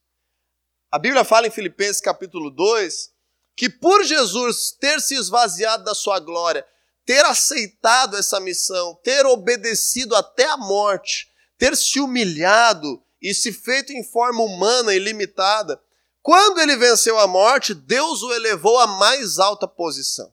A 0.91 0.99
Bíblia 0.99 1.25
fala 1.25 1.47
em 1.47 1.51
Filipenses 1.51 2.01
capítulo 2.01 2.51
2 2.51 3.13
que 3.57 3.69
por 3.69 4.05
Jesus 4.05 4.73
ter 4.73 5.01
se 5.01 5.15
esvaziado 5.15 5.85
da 5.85 5.95
sua 5.95 6.19
glória, 6.19 6.67
ter 7.05 7.25
aceitado 7.25 8.17
essa 8.17 8.41
missão, 8.41 8.99
ter 9.03 9.27
obedecido 9.27 10.15
até 10.15 10.45
a 10.45 10.57
morte, 10.57 11.31
ter 11.59 11.77
se 11.77 12.01
humilhado 12.01 13.03
e 13.21 13.35
se 13.35 13.53
feito 13.53 13.93
em 13.93 14.03
forma 14.03 14.43
humana 14.43 14.95
e 14.95 14.99
limitada, 14.99 15.81
quando 16.23 16.61
ele 16.61 16.77
venceu 16.77 17.19
a 17.19 17.27
morte, 17.27 17.75
Deus 17.75 18.23
o 18.23 18.33
elevou 18.33 18.79
à 18.79 18.87
mais 18.87 19.39
alta 19.39 19.67
posição. 19.67 20.31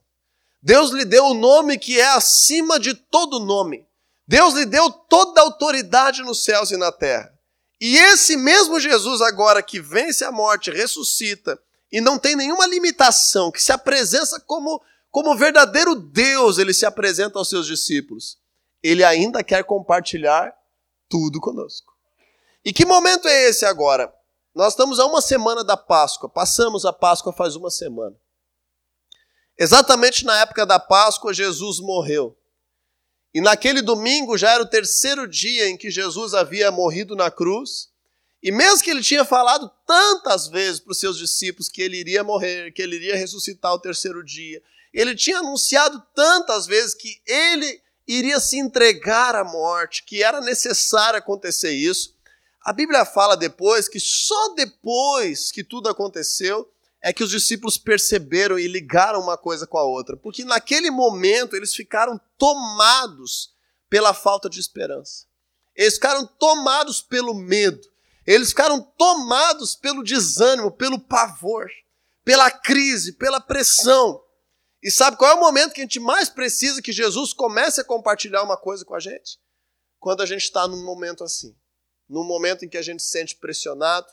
Deus 0.61 0.91
lhe 0.91 1.03
deu 1.03 1.25
o 1.25 1.33
nome 1.33 1.77
que 1.79 1.99
é 1.99 2.07
acima 2.09 2.79
de 2.79 2.93
todo 2.93 3.39
nome. 3.39 3.87
Deus 4.27 4.53
lhe 4.53 4.65
deu 4.65 4.91
toda 4.91 5.41
a 5.41 5.43
autoridade 5.43 6.21
nos 6.21 6.43
céus 6.43 6.69
e 6.69 6.77
na 6.77 6.91
terra. 6.91 7.33
E 7.81 7.97
esse 7.97 8.37
mesmo 8.37 8.79
Jesus, 8.79 9.21
agora 9.21 9.63
que 9.63 9.79
vence 9.79 10.23
a 10.23 10.31
morte, 10.31 10.69
ressuscita 10.69 11.59
e 11.91 11.99
não 11.99 12.19
tem 12.19 12.35
nenhuma 12.35 12.67
limitação, 12.67 13.51
que 13.51 13.63
se 13.63 13.71
apresenta 13.71 14.39
como, 14.41 14.79
como 15.09 15.35
verdadeiro 15.35 15.95
Deus, 15.95 16.59
ele 16.59 16.73
se 16.73 16.85
apresenta 16.85 17.39
aos 17.39 17.49
seus 17.49 17.65
discípulos. 17.65 18.37
Ele 18.83 19.03
ainda 19.03 19.43
quer 19.43 19.63
compartilhar 19.63 20.53
tudo 21.07 21.39
conosco. 21.39 21.93
E 22.63 22.71
que 22.71 22.85
momento 22.85 23.27
é 23.27 23.49
esse 23.49 23.65
agora? 23.65 24.13
Nós 24.59 24.73
estamos 24.73 24.99
a 24.99 25.05
uma 25.05 25.21
semana 25.21 25.63
da 25.63 25.77
Páscoa, 25.77 26.27
passamos 26.27 26.83
a 26.83 26.91
Páscoa 26.91 27.31
faz 27.31 27.55
uma 27.55 27.71
semana. 27.71 28.13
Exatamente 29.57 30.25
na 30.25 30.37
época 30.41 30.65
da 30.65 30.77
Páscoa, 30.77 31.33
Jesus 31.33 31.79
morreu. 31.79 32.37
E 33.33 33.39
naquele 33.39 33.81
domingo 33.81 34.37
já 34.37 34.51
era 34.51 34.61
o 34.61 34.69
terceiro 34.69 35.25
dia 35.25 35.69
em 35.69 35.77
que 35.77 35.89
Jesus 35.89 36.33
havia 36.33 36.69
morrido 36.71 37.15
na 37.15 37.31
cruz. 37.31 37.87
E 38.43 38.51
mesmo 38.51 38.83
que 38.83 38.91
ele 38.91 39.01
tinha 39.01 39.23
falado 39.23 39.71
tantas 39.87 40.49
vezes 40.49 40.81
para 40.81 40.91
os 40.91 40.99
seus 40.99 41.17
discípulos 41.17 41.69
que 41.69 41.81
ele 41.81 41.95
iria 41.95 42.21
morrer, 42.21 42.73
que 42.73 42.81
ele 42.81 42.97
iria 42.97 43.15
ressuscitar 43.15 43.73
o 43.73 43.79
terceiro 43.79 44.21
dia, 44.25 44.61
ele 44.93 45.15
tinha 45.15 45.39
anunciado 45.39 46.03
tantas 46.13 46.67
vezes 46.67 46.93
que 46.93 47.21
ele 47.25 47.81
iria 48.05 48.41
se 48.41 48.57
entregar 48.57 49.35
à 49.35 49.45
morte, 49.45 50.03
que 50.03 50.21
era 50.21 50.41
necessário 50.41 51.17
acontecer 51.17 51.71
isso. 51.71 52.18
A 52.69 52.71
Bíblia 52.71 53.03
fala 53.03 53.35
depois 53.35 53.87
que 53.87 53.99
só 53.99 54.49
depois 54.49 55.51
que 55.51 55.63
tudo 55.63 55.89
aconteceu 55.89 56.71
é 57.01 57.11
que 57.11 57.23
os 57.23 57.31
discípulos 57.31 57.79
perceberam 57.79 58.59
e 58.59 58.67
ligaram 58.67 59.19
uma 59.19 59.35
coisa 59.35 59.65
com 59.65 59.79
a 59.79 59.83
outra, 59.83 60.15
porque 60.15 60.45
naquele 60.45 60.91
momento 60.91 61.55
eles 61.55 61.73
ficaram 61.73 62.21
tomados 62.37 63.55
pela 63.89 64.13
falta 64.13 64.47
de 64.47 64.59
esperança. 64.59 65.25
Eles 65.75 65.95
ficaram 65.95 66.27
tomados 66.27 67.01
pelo 67.01 67.33
medo. 67.33 67.81
Eles 68.23 68.49
ficaram 68.49 68.79
tomados 68.95 69.73
pelo 69.73 70.03
desânimo, 70.03 70.69
pelo 70.69 70.99
pavor, 70.99 71.67
pela 72.23 72.51
crise, 72.51 73.13
pela 73.13 73.41
pressão. 73.41 74.23
E 74.83 74.91
sabe 74.91 75.17
qual 75.17 75.31
é 75.31 75.33
o 75.33 75.39
momento 75.39 75.73
que 75.73 75.81
a 75.81 75.85
gente 75.85 75.99
mais 75.99 76.29
precisa 76.29 76.83
que 76.83 76.91
Jesus 76.91 77.33
comece 77.33 77.81
a 77.81 77.83
compartilhar 77.83 78.43
uma 78.43 78.57
coisa 78.57 78.85
com 78.85 78.93
a 78.93 78.99
gente? 78.99 79.39
Quando 79.97 80.21
a 80.21 80.25
gente 80.27 80.43
está 80.43 80.67
num 80.67 80.85
momento 80.85 81.23
assim 81.23 81.57
no 82.09 82.23
momento 82.23 82.65
em 82.65 82.69
que 82.69 82.77
a 82.77 82.81
gente 82.81 83.03
se 83.03 83.09
sente 83.09 83.35
pressionado, 83.35 84.07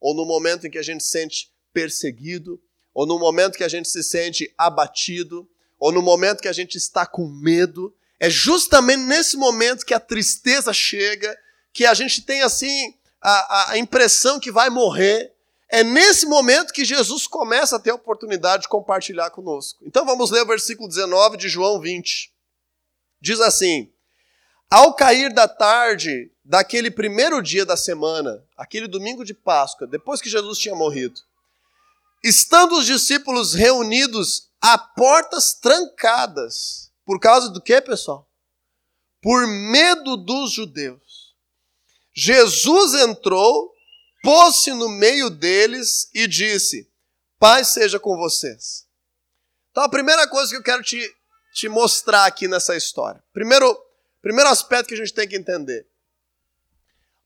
ou 0.00 0.14
no 0.14 0.24
momento 0.24 0.66
em 0.66 0.70
que 0.70 0.78
a 0.78 0.82
gente 0.82 1.04
se 1.04 1.10
sente 1.10 1.52
perseguido, 1.72 2.60
ou 2.94 3.06
no 3.06 3.18
momento 3.18 3.56
que 3.56 3.64
a 3.64 3.68
gente 3.68 3.88
se 3.88 4.02
sente 4.02 4.52
abatido, 4.56 5.48
ou 5.78 5.92
no 5.92 6.00
momento 6.00 6.40
que 6.40 6.48
a 6.48 6.52
gente 6.52 6.76
está 6.76 7.04
com 7.04 7.26
medo. 7.26 7.94
É 8.18 8.30
justamente 8.30 9.02
nesse 9.02 9.36
momento 9.36 9.84
que 9.84 9.92
a 9.92 10.00
tristeza 10.00 10.72
chega, 10.72 11.36
que 11.72 11.84
a 11.84 11.92
gente 11.92 12.22
tem 12.22 12.42
assim 12.42 12.94
a, 13.20 13.72
a 13.72 13.78
impressão 13.78 14.38
que 14.38 14.52
vai 14.52 14.70
morrer. 14.70 15.32
É 15.68 15.82
nesse 15.82 16.24
momento 16.26 16.72
que 16.72 16.84
Jesus 16.84 17.26
começa 17.26 17.76
a 17.76 17.80
ter 17.80 17.90
a 17.90 17.96
oportunidade 17.96 18.62
de 18.62 18.68
compartilhar 18.68 19.30
conosco. 19.30 19.82
Então 19.84 20.06
vamos 20.06 20.30
ler 20.30 20.42
o 20.42 20.46
versículo 20.46 20.88
19 20.88 21.36
de 21.36 21.48
João 21.48 21.80
20. 21.80 22.32
Diz 23.20 23.40
assim: 23.40 23.92
Ao 24.70 24.94
cair 24.94 25.32
da 25.32 25.48
tarde, 25.48 26.30
daquele 26.44 26.90
primeiro 26.90 27.40
dia 27.42 27.64
da 27.64 27.76
semana, 27.76 28.44
aquele 28.56 28.86
domingo 28.86 29.24
de 29.24 29.32
Páscoa, 29.32 29.86
depois 29.86 30.20
que 30.20 30.28
Jesus 30.28 30.58
tinha 30.58 30.74
morrido, 30.74 31.20
estando 32.22 32.76
os 32.76 32.84
discípulos 32.84 33.54
reunidos 33.54 34.48
a 34.60 34.76
portas 34.76 35.54
trancadas, 35.54 36.90
por 37.04 37.18
causa 37.18 37.48
do 37.48 37.60
que, 37.60 37.80
pessoal? 37.80 38.28
Por 39.22 39.46
medo 39.46 40.16
dos 40.16 40.52
judeus. 40.52 41.34
Jesus 42.14 42.94
entrou, 42.94 43.72
pôs-se 44.22 44.72
no 44.72 44.88
meio 44.88 45.30
deles 45.30 46.08
e 46.14 46.26
disse: 46.26 46.88
Paz 47.38 47.68
seja 47.68 47.98
com 47.98 48.16
vocês. 48.16 48.86
Então, 49.70 49.82
a 49.82 49.88
primeira 49.88 50.28
coisa 50.28 50.50
que 50.50 50.56
eu 50.56 50.62
quero 50.62 50.82
te, 50.82 51.14
te 51.54 51.68
mostrar 51.68 52.26
aqui 52.26 52.46
nessa 52.46 52.76
história. 52.76 53.22
Primeiro, 53.32 53.76
primeiro 54.22 54.48
aspecto 54.48 54.88
que 54.88 54.94
a 54.94 54.98
gente 54.98 55.12
tem 55.12 55.26
que 55.26 55.36
entender. 55.36 55.86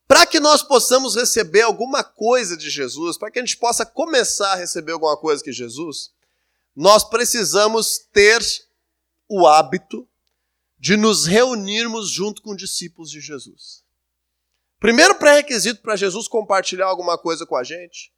Para 0.09 0.27
que 0.27 0.41
nós 0.41 0.63
possamos 0.63 1.15
receber 1.15 1.61
alguma 1.61 2.03
coisa 2.03 2.57
de 2.57 2.71
Jesus, 2.71 3.19
para 3.19 3.31
que 3.31 3.39
a 3.39 3.43
gente 3.45 3.59
possa 3.59 3.85
começar 3.85 4.53
a 4.53 4.57
receber 4.57 4.93
alguma 4.93 5.17
coisa 5.17 5.43
de 5.45 5.53
Jesus, 5.53 6.11
nós 6.75 7.05
precisamos 7.05 7.99
ter 8.11 8.43
o 9.29 9.47
hábito 9.47 10.09
de 10.79 10.97
nos 10.97 11.27
reunirmos 11.27 12.09
junto 12.11 12.41
com 12.41 12.57
discípulos 12.57 13.11
de 13.11 13.21
Jesus. 13.21 13.85
Primeiro 14.81 15.17
pré-requisito 15.17 15.83
para 15.83 15.97
Jesus 15.97 16.27
compartilhar 16.27 16.87
alguma 16.87 17.19
coisa 17.19 17.45
com 17.45 17.57
a 17.57 17.63
gente 17.63 18.11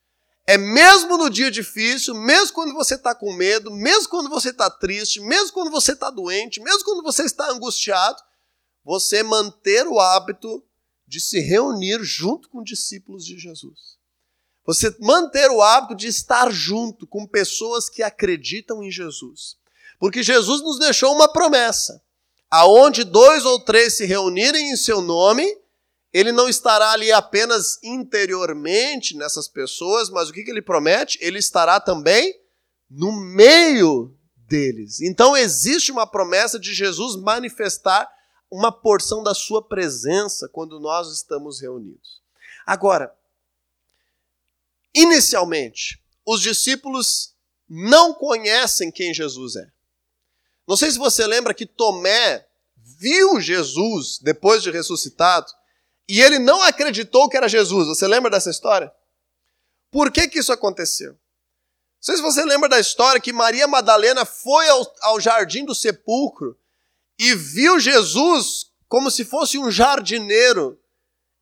é 0.47 0.59
mesmo 0.59 1.17
no 1.17 1.31
dia 1.31 1.51
difícil, 1.51 2.15
mesmo 2.15 2.53
quando 2.53 2.75
você 2.75 2.97
está 2.97 3.15
com 3.15 3.33
medo, 3.33 3.71
mesmo 3.71 4.09
quando 4.09 4.29
você 4.29 4.51
está 4.51 4.69
triste, 4.69 5.21
mesmo 5.21 5.53
quando 5.53 5.71
você 5.71 5.93
está 5.93 6.11
doente, 6.11 6.61
mesmo 6.61 6.85
quando 6.85 7.03
você 7.03 7.25
está 7.25 7.49
angustiado, 7.51 8.21
você 8.85 9.23
manter 9.23 9.87
o 9.87 10.01
hábito 10.01 10.61
de 11.11 11.21
se 11.21 11.41
reunir 11.41 12.05
junto 12.05 12.49
com 12.49 12.63
discípulos 12.63 13.27
de 13.27 13.37
Jesus. 13.37 13.99
Você 14.65 14.95
manter 15.01 15.51
o 15.51 15.61
hábito 15.61 15.97
de 15.97 16.07
estar 16.07 16.53
junto 16.53 17.05
com 17.05 17.27
pessoas 17.27 17.89
que 17.89 18.01
acreditam 18.01 18.81
em 18.81 18.93
Jesus. 18.93 19.57
Porque 19.99 20.23
Jesus 20.23 20.63
nos 20.63 20.79
deixou 20.79 21.13
uma 21.13 21.27
promessa. 21.33 22.01
Aonde 22.49 23.03
dois 23.03 23.45
ou 23.45 23.59
três 23.59 23.97
se 23.97 24.05
reunirem 24.05 24.71
em 24.71 24.77
seu 24.77 25.01
nome, 25.01 25.45
ele 26.13 26.31
não 26.31 26.49
estará 26.49 26.93
ali 26.93 27.11
apenas 27.11 27.83
interiormente 27.83 29.17
nessas 29.17 29.49
pessoas, 29.49 30.09
mas 30.11 30.29
o 30.29 30.33
que, 30.33 30.49
ele 30.49 30.63
promete? 30.63 31.19
Ele 31.21 31.41
estará 31.41 31.81
também 31.81 32.33
no 32.89 33.11
meio 33.11 34.17
deles. 34.37 35.01
Então 35.01 35.37
existe 35.37 35.91
uma 35.91 36.07
promessa 36.07 36.57
de 36.57 36.73
Jesus 36.73 37.21
manifestar 37.21 38.09
uma 38.51 38.73
porção 38.73 39.23
da 39.23 39.35
sua 39.35 39.63
presença 39.63 40.49
quando 40.49 40.81
nós 40.81 41.13
estamos 41.13 41.61
reunidos. 41.61 42.21
Agora, 42.67 43.17
inicialmente, 44.95 46.03
os 46.27 46.41
discípulos 46.41 47.35
não 47.69 48.13
conhecem 48.13 48.91
quem 48.91 49.15
Jesus 49.15 49.57
é. 49.57 49.71
Não 50.67 50.77
sei 50.77 50.91
se 50.91 50.99
você 50.99 51.27
lembra 51.27 51.55
que 51.55 51.67
Tomé 51.67 52.47
viu 52.77 53.41
Jesus 53.41 54.19
depois 54.21 54.63
de 54.63 54.71
ressuscitado 54.71 55.53
e 56.09 56.21
ele 56.21 56.39
não 56.39 56.63
acreditou 56.63 57.29
que 57.29 57.37
era 57.37 57.49
Jesus. 57.49 57.87
Você 57.87 58.07
lembra 58.07 58.31
dessa 58.31 58.51
história? 58.51 58.93
Por 59.91 60.11
que, 60.11 60.29
que 60.29 60.41
isso 60.41 60.53
aconteceu? 60.53 61.13
Não 61.13 61.19
sei 62.01 62.17
se 62.17 62.23
você 62.23 62.45
lembra 62.45 62.69
da 62.69 62.81
história 62.81 63.21
que 63.21 63.33
Maria 63.33 63.67
Madalena 63.69 64.25
foi 64.25 64.69
ao, 64.69 64.95
ao 65.03 65.21
jardim 65.21 65.65
do 65.65 65.75
sepulcro 65.75 66.59
e 67.21 67.35
viu 67.35 67.79
Jesus 67.79 68.71
como 68.89 69.11
se 69.11 69.27
fosse 69.27 69.59
um 69.59 69.71
jardineiro 69.71 70.81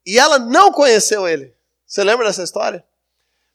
e 0.05 0.19
ela 0.19 0.37
não 0.37 0.73
conheceu 0.73 1.29
ele. 1.29 1.55
Você 1.87 2.03
lembra 2.03 2.27
dessa 2.27 2.43
história? 2.43 2.85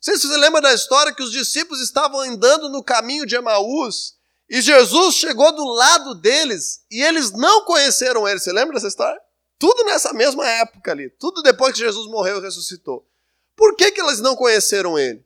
sei 0.00 0.16
se 0.16 0.26
você 0.26 0.36
lembra 0.36 0.60
da 0.60 0.72
história 0.72 1.14
que 1.14 1.22
os 1.22 1.30
discípulos 1.30 1.82
estavam 1.82 2.20
andando 2.20 2.68
no 2.68 2.82
caminho 2.82 3.24
de 3.26 3.36
Emaús 3.36 4.16
e 4.48 4.60
Jesus 4.60 5.14
chegou 5.14 5.50
do 5.52 5.64
lado 5.64 6.14
deles 6.14 6.84
e 6.90 7.02
eles 7.02 7.30
não 7.32 7.64
conheceram 7.64 8.26
ele. 8.26 8.38
Você 8.38 8.52
lembra 8.52 8.74
dessa 8.74 8.88
história? 8.88 9.20
Tudo 9.58 9.84
nessa 9.84 10.12
mesma 10.12 10.48
época 10.48 10.92
ali, 10.92 11.10
tudo 11.10 11.42
depois 11.42 11.72
que 11.72 11.78
Jesus 11.78 12.06
morreu 12.10 12.38
e 12.38 12.42
ressuscitou. 12.42 13.06
Por 13.54 13.76
que, 13.76 13.90
que 13.92 14.00
eles 14.00 14.20
não 14.20 14.34
conheceram 14.34 14.98
ele? 14.98 15.24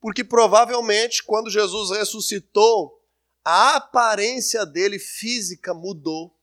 Porque 0.00 0.22
provavelmente 0.22 1.22
quando 1.22 1.50
Jesus 1.50 1.90
ressuscitou, 1.90 2.97
a 3.44 3.76
aparência 3.76 4.66
dele 4.66 4.98
física 4.98 5.72
mudou. 5.72 6.34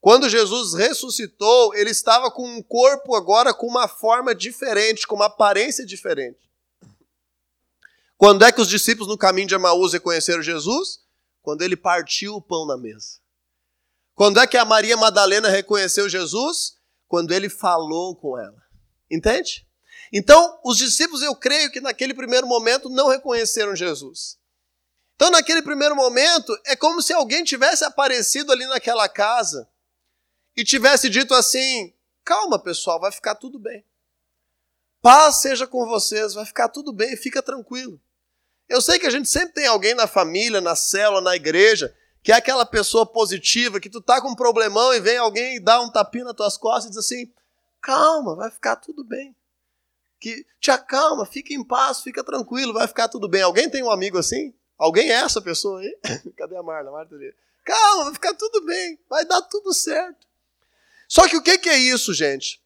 Quando 0.00 0.28
Jesus 0.28 0.74
ressuscitou, 0.74 1.74
ele 1.74 1.90
estava 1.90 2.30
com 2.30 2.46
um 2.46 2.62
corpo 2.62 3.14
agora 3.14 3.52
com 3.52 3.66
uma 3.66 3.88
forma 3.88 4.34
diferente, 4.34 5.06
com 5.06 5.16
uma 5.16 5.26
aparência 5.26 5.84
diferente. 5.84 6.50
Quando 8.16 8.44
é 8.44 8.52
que 8.52 8.60
os 8.60 8.68
discípulos 8.68 9.08
no 9.08 9.18
caminho 9.18 9.48
de 9.48 9.54
Emaús 9.54 9.92
reconheceram 9.92 10.42
Jesus? 10.42 11.00
Quando 11.42 11.62
ele 11.62 11.76
partiu 11.76 12.34
o 12.36 12.42
pão 12.42 12.66
na 12.66 12.76
mesa. 12.76 13.18
Quando 14.14 14.40
é 14.40 14.46
que 14.46 14.56
a 14.56 14.64
Maria 14.64 14.96
Madalena 14.96 15.48
reconheceu 15.48 16.08
Jesus? 16.08 16.76
Quando 17.06 17.32
ele 17.32 17.48
falou 17.48 18.16
com 18.16 18.38
ela. 18.38 18.62
Entende? 19.10 19.66
Então, 20.12 20.58
os 20.64 20.78
discípulos, 20.78 21.20
eu 21.20 21.34
creio 21.34 21.70
que 21.70 21.80
naquele 21.80 22.14
primeiro 22.14 22.46
momento 22.46 22.88
não 22.88 23.08
reconheceram 23.08 23.76
Jesus. 23.76 24.38
Então, 25.16 25.30
naquele 25.30 25.62
primeiro 25.62 25.96
momento, 25.96 26.56
é 26.66 26.76
como 26.76 27.00
se 27.00 27.12
alguém 27.12 27.42
tivesse 27.42 27.84
aparecido 27.84 28.52
ali 28.52 28.66
naquela 28.66 29.08
casa 29.08 29.68
e 30.54 30.62
tivesse 30.62 31.08
dito 31.08 31.34
assim: 31.34 31.92
calma, 32.22 32.58
pessoal, 32.58 33.00
vai 33.00 33.10
ficar 33.10 33.34
tudo 33.34 33.58
bem. 33.58 33.84
Paz 35.00 35.36
seja 35.36 35.66
com 35.66 35.86
vocês, 35.86 36.34
vai 36.34 36.44
ficar 36.44 36.68
tudo 36.68 36.92
bem, 36.92 37.16
fica 37.16 37.42
tranquilo. 37.42 38.00
Eu 38.68 38.82
sei 38.82 38.98
que 38.98 39.06
a 39.06 39.10
gente 39.10 39.28
sempre 39.28 39.54
tem 39.54 39.66
alguém 39.66 39.94
na 39.94 40.06
família, 40.06 40.60
na 40.60 40.74
célula, 40.74 41.20
na 41.20 41.36
igreja, 41.36 41.94
que 42.22 42.32
é 42.32 42.34
aquela 42.34 42.66
pessoa 42.66 43.06
positiva, 43.06 43.80
que 43.80 43.88
tu 43.88 44.00
tá 44.02 44.20
com 44.20 44.30
um 44.30 44.34
problemão 44.34 44.92
e 44.92 45.00
vem 45.00 45.16
alguém 45.16 45.56
e 45.56 45.60
dá 45.60 45.80
um 45.80 45.90
tapinha 45.90 46.24
nas 46.24 46.34
tuas 46.34 46.56
costas 46.58 46.86
e 46.86 46.88
diz 46.90 46.98
assim: 46.98 47.32
calma, 47.80 48.34
vai 48.34 48.50
ficar 48.50 48.76
tudo 48.76 49.02
bem. 49.02 49.34
Que 50.20 50.44
te 50.60 50.70
acalma, 50.70 51.24
fica 51.24 51.54
em 51.54 51.64
paz, 51.64 52.00
fica 52.02 52.22
tranquilo, 52.22 52.74
vai 52.74 52.86
ficar 52.86 53.08
tudo 53.08 53.28
bem. 53.28 53.42
Alguém 53.42 53.70
tem 53.70 53.82
um 53.82 53.90
amigo 53.90 54.18
assim? 54.18 54.52
Alguém 54.78 55.10
é 55.10 55.14
essa 55.14 55.40
pessoa 55.40 55.80
aí? 55.80 55.98
Cadê 56.36 56.56
a 56.56 56.62
Marla? 56.62 56.90
Marta 56.90 57.14
ali. 57.14 57.34
Calma, 57.64 58.04
vai 58.04 58.14
ficar 58.14 58.34
tudo 58.34 58.64
bem, 58.64 58.98
vai 59.08 59.24
dar 59.24 59.42
tudo 59.42 59.74
certo. 59.74 60.26
Só 61.08 61.28
que 61.28 61.36
o 61.36 61.42
que 61.42 61.68
é 61.68 61.78
isso, 61.78 62.14
gente? 62.14 62.62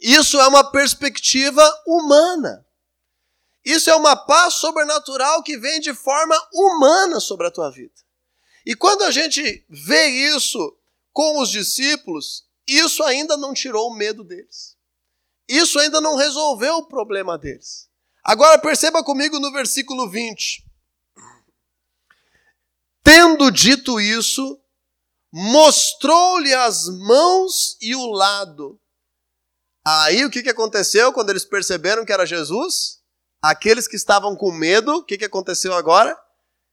Isso 0.00 0.40
é 0.40 0.46
uma 0.46 0.70
perspectiva 0.70 1.62
humana. 1.86 2.66
Isso 3.64 3.88
é 3.88 3.94
uma 3.94 4.14
paz 4.14 4.54
sobrenatural 4.54 5.42
que 5.42 5.56
vem 5.56 5.80
de 5.80 5.94
forma 5.94 6.36
humana 6.52 7.18
sobre 7.18 7.46
a 7.46 7.50
tua 7.50 7.70
vida. 7.70 7.94
E 8.66 8.74
quando 8.74 9.02
a 9.02 9.10
gente 9.10 9.64
vê 9.68 10.06
isso 10.06 10.76
com 11.12 11.40
os 11.40 11.50
discípulos, 11.50 12.46
isso 12.66 13.02
ainda 13.02 13.36
não 13.36 13.54
tirou 13.54 13.88
o 13.88 13.94
medo 13.94 14.24
deles. 14.24 14.76
Isso 15.48 15.78
ainda 15.78 16.00
não 16.00 16.16
resolveu 16.16 16.76
o 16.76 16.86
problema 16.86 17.36
deles. 17.38 17.88
Agora 18.22 18.58
perceba 18.58 19.04
comigo 19.04 19.38
no 19.38 19.52
versículo 19.52 20.08
20. 20.08 20.63
Tendo 23.04 23.50
dito 23.50 24.00
isso, 24.00 24.58
mostrou-lhe 25.30 26.54
as 26.54 26.88
mãos 26.88 27.76
e 27.80 27.94
o 27.94 28.06
lado. 28.06 28.80
Aí 29.86 30.24
o 30.24 30.30
que, 30.30 30.42
que 30.42 30.48
aconteceu 30.48 31.12
quando 31.12 31.28
eles 31.28 31.44
perceberam 31.44 32.04
que 32.04 32.12
era 32.12 32.24
Jesus? 32.24 33.00
Aqueles 33.42 33.86
que 33.86 33.96
estavam 33.96 34.34
com 34.34 34.50
medo, 34.50 34.94
o 34.94 35.04
que, 35.04 35.18
que 35.18 35.24
aconteceu 35.26 35.74
agora? 35.74 36.18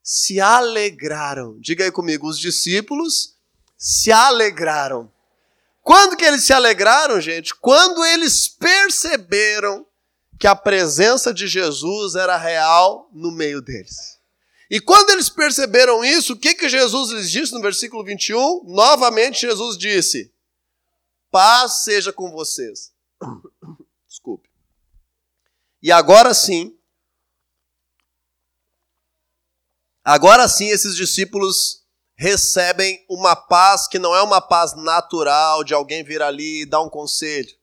Se 0.01 0.39
alegraram. 0.39 1.59
Diga 1.59 1.83
aí 1.83 1.91
comigo, 1.91 2.27
os 2.27 2.39
discípulos 2.39 3.35
se 3.77 4.09
alegraram. 4.09 5.11
Quando 5.81 6.15
que 6.15 6.23
eles 6.23 6.45
se 6.45 6.53
alegraram, 6.53 7.19
gente? 7.19 7.53
Quando 7.53 8.05
eles 8.05 8.47
perceberam 8.47 9.85
que 10.39 10.47
a 10.47 10.55
presença 10.55 11.33
de 11.33 11.47
Jesus 11.47 12.15
era 12.15 12.37
real 12.37 13.09
no 13.11 13.31
meio 13.31 13.61
deles. 13.61 14.20
E 14.71 14.79
quando 14.79 15.09
eles 15.09 15.27
perceberam 15.27 16.01
isso, 16.01 16.31
o 16.31 16.39
que, 16.39 16.55
que 16.55 16.69
Jesus 16.69 17.09
lhes 17.09 17.29
disse 17.29 17.51
no 17.51 17.59
versículo 17.59 18.05
21? 18.05 18.63
Novamente 18.63 19.41
Jesus 19.41 19.77
disse: 19.77 20.33
Paz 21.29 21.83
seja 21.83 22.13
com 22.13 22.31
vocês. 22.31 22.93
Desculpe. 24.07 24.49
E 25.83 25.91
agora 25.91 26.33
sim, 26.33 26.73
agora 30.05 30.47
sim 30.47 30.69
esses 30.69 30.95
discípulos 30.95 31.85
recebem 32.15 33.05
uma 33.09 33.35
paz 33.35 33.89
que 33.89 33.99
não 33.99 34.15
é 34.15 34.21
uma 34.21 34.39
paz 34.39 34.73
natural 34.73 35.65
de 35.65 35.73
alguém 35.73 36.01
vir 36.01 36.21
ali 36.21 36.61
e 36.61 36.65
dar 36.65 36.81
um 36.81 36.89
conselho. 36.89 37.53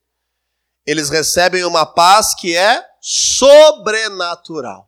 Eles 0.84 1.08
recebem 1.08 1.64
uma 1.64 1.86
paz 1.86 2.34
que 2.34 2.54
é 2.54 2.84
sobrenatural. 3.00 4.87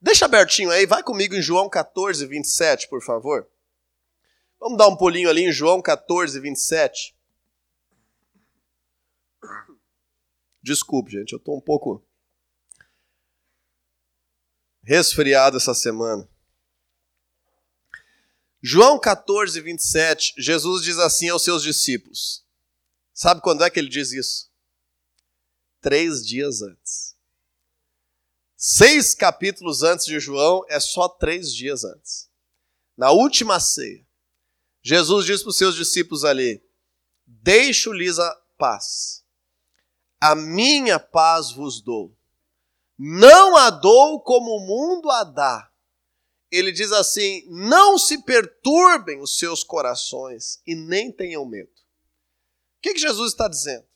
Deixa 0.00 0.26
abertinho 0.26 0.70
aí, 0.70 0.86
vai 0.86 1.02
comigo 1.02 1.34
em 1.34 1.42
João 1.42 1.68
14, 1.68 2.26
27, 2.26 2.88
por 2.88 3.02
favor. 3.02 3.48
Vamos 4.60 4.78
dar 4.78 4.88
um 4.88 4.96
pulinho 4.96 5.28
ali 5.28 5.42
em 5.42 5.52
João 5.52 5.80
14, 5.82 6.38
27. 6.40 7.16
Desculpe, 10.62 11.12
gente, 11.12 11.32
eu 11.32 11.38
estou 11.38 11.56
um 11.56 11.60
pouco 11.60 12.04
resfriado 14.82 15.56
essa 15.56 15.74
semana. 15.74 16.28
João 18.62 18.98
14, 18.98 19.60
27, 19.60 20.34
Jesus 20.36 20.82
diz 20.82 20.98
assim 20.98 21.28
aos 21.28 21.44
seus 21.44 21.62
discípulos. 21.62 22.44
Sabe 23.12 23.40
quando 23.40 23.62
é 23.62 23.70
que 23.70 23.78
ele 23.78 23.88
diz 23.88 24.10
isso? 24.10 24.50
Três 25.80 26.26
dias 26.26 26.62
antes. 26.62 27.05
Seis 28.56 29.14
capítulos 29.14 29.82
antes 29.82 30.06
de 30.06 30.18
João 30.18 30.64
é 30.68 30.80
só 30.80 31.08
três 31.08 31.54
dias 31.54 31.84
antes. 31.84 32.30
Na 32.96 33.10
última 33.10 33.60
ceia, 33.60 34.06
Jesus 34.82 35.26
diz 35.26 35.42
para 35.42 35.50
os 35.50 35.58
seus 35.58 35.74
discípulos 35.74 36.24
ali: 36.24 36.62
Deixo-lhes 37.26 38.18
a 38.18 38.34
paz 38.56 39.26
a 40.20 40.34
minha 40.34 40.98
paz 40.98 41.52
vos 41.52 41.80
dou. 41.80 42.16
Não 42.98 43.56
a 43.56 43.70
dou 43.70 44.20
como 44.22 44.56
o 44.56 44.66
mundo 44.66 45.10
a 45.10 45.24
dá. 45.24 45.70
Ele 46.50 46.72
diz 46.72 46.92
assim: 46.92 47.44
não 47.48 47.98
se 47.98 48.22
perturbem 48.22 49.20
os 49.20 49.38
seus 49.38 49.62
corações 49.62 50.60
e 50.66 50.74
nem 50.74 51.12
tenham 51.12 51.44
medo. 51.44 51.70
O 51.70 52.82
que, 52.82 52.94
que 52.94 53.00
Jesus 53.00 53.32
está 53.32 53.48
dizendo? 53.48 53.86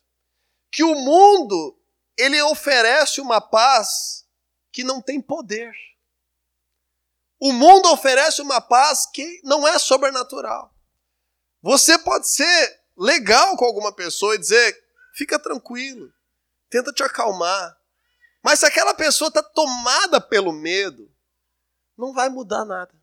Que 0.70 0.82
o 0.84 0.94
mundo 0.94 1.78
ele 2.18 2.40
oferece 2.42 3.20
uma 3.20 3.40
paz 3.40 4.19
que 4.72 4.84
não 4.84 5.00
tem 5.00 5.20
poder. 5.20 5.72
O 7.38 7.52
mundo 7.52 7.90
oferece 7.90 8.42
uma 8.42 8.60
paz 8.60 9.06
que 9.06 9.40
não 9.42 9.66
é 9.66 9.78
sobrenatural. 9.78 10.74
Você 11.62 11.98
pode 11.98 12.28
ser 12.28 12.80
legal 12.96 13.56
com 13.56 13.64
alguma 13.64 13.92
pessoa 13.92 14.34
e 14.34 14.38
dizer: 14.38 14.84
fica 15.14 15.38
tranquilo, 15.38 16.12
tenta 16.68 16.92
te 16.92 17.02
acalmar. 17.02 17.78
Mas 18.42 18.60
se 18.60 18.66
aquela 18.66 18.94
pessoa 18.94 19.28
está 19.28 19.42
tomada 19.42 20.20
pelo 20.20 20.52
medo, 20.52 21.10
não 21.96 22.12
vai 22.12 22.28
mudar 22.28 22.64
nada. 22.64 22.94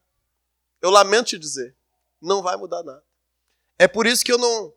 Eu 0.81 0.89
lamento 0.89 1.27
te 1.27 1.39
dizer, 1.39 1.75
não 2.21 2.41
vai 2.41 2.55
mudar 2.55 2.83
nada. 2.83 3.03
É 3.77 3.87
por 3.87 4.07
isso 4.07 4.23
que 4.25 4.31
eu 4.31 4.37
não. 4.37 4.73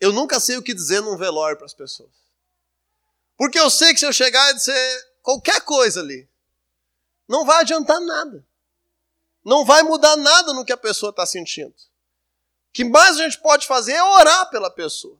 Eu 0.00 0.12
nunca 0.12 0.38
sei 0.38 0.56
o 0.56 0.62
que 0.62 0.74
dizer 0.74 1.00
num 1.00 1.16
velório 1.16 1.56
para 1.56 1.66
as 1.66 1.74
pessoas. 1.74 2.12
Porque 3.36 3.58
eu 3.58 3.70
sei 3.70 3.92
que 3.92 4.00
se 4.00 4.06
eu 4.06 4.12
chegar 4.12 4.50
e 4.50 4.54
dizer 4.54 5.15
qualquer 5.26 5.60
coisa 5.62 5.98
ali, 5.98 6.28
não 7.28 7.44
vai 7.44 7.62
adiantar 7.62 8.00
nada. 8.00 8.46
Não 9.44 9.64
vai 9.64 9.82
mudar 9.82 10.16
nada 10.16 10.52
no 10.52 10.64
que 10.64 10.72
a 10.72 10.76
pessoa 10.76 11.10
está 11.10 11.26
sentindo. 11.26 11.74
O 11.74 12.72
que 12.72 12.84
mais 12.84 13.18
a 13.18 13.24
gente 13.24 13.38
pode 13.40 13.66
fazer 13.66 13.92
é 13.92 14.02
orar 14.02 14.48
pela 14.50 14.70
pessoa. 14.70 15.18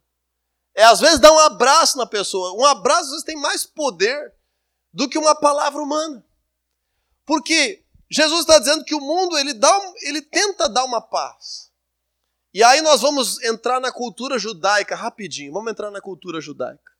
É 0.76 0.84
às 0.84 1.00
vezes 1.00 1.18
dar 1.18 1.32
um 1.32 1.38
abraço 1.40 1.98
na 1.98 2.06
pessoa. 2.06 2.52
Um 2.52 2.64
abraço 2.64 3.02
às 3.02 3.10
vezes 3.10 3.24
tem 3.24 3.36
mais 3.36 3.64
poder 3.64 4.32
do 4.92 5.08
que 5.08 5.18
uma 5.18 5.34
palavra 5.34 5.82
humana. 5.82 6.24
Porque 7.24 7.82
Jesus 8.08 8.40
está 8.42 8.60
dizendo 8.60 8.84
que 8.84 8.94
o 8.94 9.00
mundo 9.00 9.36
ele 9.36 9.54
dá, 9.54 9.92
ele 10.02 10.22
tenta 10.22 10.68
dar 10.68 10.84
uma 10.84 11.00
paz. 11.00 11.72
E 12.54 12.62
aí 12.62 12.80
nós 12.80 13.00
vamos 13.00 13.42
entrar 13.42 13.80
na 13.80 13.90
cultura 13.90 14.38
judaica 14.38 14.94
rapidinho. 14.94 15.52
Vamos 15.52 15.72
entrar 15.72 15.90
na 15.90 16.00
cultura 16.00 16.40
judaica. 16.40 16.95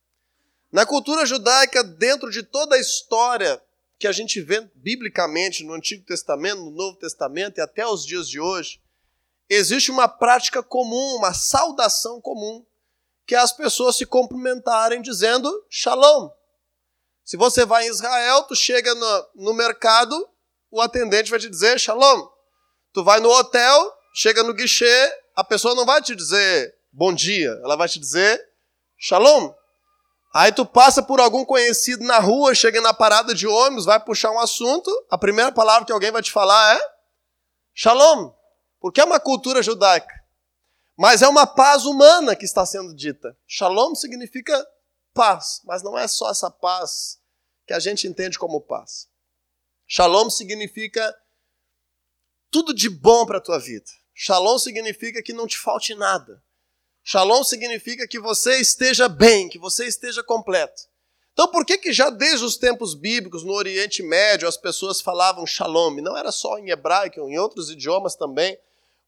Na 0.73 0.85
cultura 0.85 1.25
judaica, 1.25 1.83
dentro 1.83 2.31
de 2.31 2.43
toda 2.43 2.77
a 2.77 2.81
história 2.81 3.63
que 3.99 4.07
a 4.07 4.13
gente 4.13 4.41
vê 4.41 4.61
biblicamente 4.75 5.65
no 5.65 5.73
Antigo 5.73 6.05
Testamento, 6.05 6.63
no 6.63 6.71
Novo 6.71 6.99
Testamento 6.99 7.59
e 7.59 7.61
até 7.63 7.87
os 7.87 8.05
dias 8.05 8.29
de 8.29 8.39
hoje, 8.39 8.81
existe 9.49 9.91
uma 9.91 10.09
prática 10.09 10.63
comum, 10.63 11.17
uma 11.17 11.33
saudação 11.33 12.21
comum 12.21 12.65
que 13.27 13.35
é 13.35 13.39
as 13.39 13.53
pessoas 13.53 13.97
se 13.97 14.07
cumprimentarem 14.07 15.03
dizendo 15.03 15.51
shalom. 15.69 16.31
Se 17.25 17.37
você 17.37 17.67
vai 17.67 17.87
em 17.87 17.91
Israel, 17.91 18.45
tu 18.45 18.55
chega 18.55 18.95
no, 18.95 19.27
no 19.35 19.53
mercado, 19.53 20.15
o 20.71 20.81
atendente 20.81 21.29
vai 21.29 21.41
te 21.41 21.51
dizer 21.51 21.81
shalom. 21.81 22.29
Tu 22.93 23.03
vai 23.03 23.19
no 23.19 23.29
hotel, 23.29 23.93
chega 24.15 24.45
no 24.45 24.55
guichê, 24.55 25.13
a 25.35 25.43
pessoa 25.43 25.75
não 25.75 25.85
vai 25.85 26.01
te 26.01 26.15
dizer 26.15 26.77
bom 26.93 27.13
dia, 27.13 27.51
ela 27.65 27.75
vai 27.75 27.89
te 27.89 27.99
dizer 27.99 28.41
shalom. 28.97 29.53
Aí 30.37 30.53
tu 30.53 30.67
passa 30.67 31.03
por 31.03 31.19
algum 31.19 31.47
conhecido 31.47 32.05
na 32.05 32.19
rua, 32.19 32.55
chega 32.55 32.79
na 32.83 32.93
parada 32.93 33.35
de 33.35 33.47
ônibus, 33.47 33.87
vai 33.87 33.99
puxar 33.99 34.31
um 34.31 34.39
assunto, 34.39 34.91
a 35.09 35.17
primeira 35.17 35.51
palavra 35.51 35.87
que 35.87 35.93
alguém 35.93 36.13
vai 36.13 36.21
te 36.21 36.31
falar 36.31 36.77
é 36.77 36.97
shalom, 37.73 38.35
porque 38.79 39.01
é 39.01 39.05
uma 39.05 39.19
cultura 39.19 39.63
judaica. 39.63 40.15
Mas 40.95 41.23
é 41.23 41.29
uma 41.29 41.47
paz 41.47 41.87
humana 41.87 42.37
que 42.37 42.45
está 42.45 42.67
sendo 42.67 42.95
dita. 42.95 43.35
Shalom 43.47 43.95
significa 43.95 44.63
paz, 45.15 45.63
mas 45.65 45.83
não 45.83 45.97
é 45.97 46.07
só 46.07 46.31
essa 46.31 46.51
paz 46.51 47.19
que 47.67 47.73
a 47.73 47.79
gente 47.79 48.07
entende 48.07 48.39
como 48.39 48.61
paz. 48.61 49.09
Shalom 49.89 50.29
significa 50.29 51.17
tudo 52.51 52.75
de 52.75 52.91
bom 52.91 53.25
para 53.25 53.39
a 53.39 53.43
tua 53.43 53.59
vida. 53.59 53.91
Shalom 54.15 54.59
significa 54.59 55.23
que 55.23 55.33
não 55.33 55.47
te 55.47 55.57
falte 55.57 55.95
nada. 55.95 56.45
Shalom 57.09 57.45
significa 57.45 58.05
que 58.09 58.19
você 58.19 58.59
esteja 58.59 59.09
bem, 59.09 59.49
que 59.49 59.61
você 59.61 59.87
esteja 59.87 60.25
completo. 60.25 60.83
Então, 61.33 61.47
por 61.47 61.65
que 61.65 61.79
que 61.79 61.93
já 61.93 62.11
desde 62.11 62.45
os 62.45 62.57
tempos 62.57 62.95
bíblicos, 62.95 63.45
no 63.45 63.53
Oriente 63.53 64.03
Médio, 64.03 64.49
as 64.49 64.57
pessoas 64.57 65.01
falavam 65.01 65.47
shalom? 65.47 65.95
Não 66.03 66.17
era 66.17 66.33
só 66.33 66.59
em 66.59 66.71
hebraico, 66.71 67.21
em 67.21 67.39
outros 67.39 67.71
idiomas 67.71 68.17
também. 68.17 68.59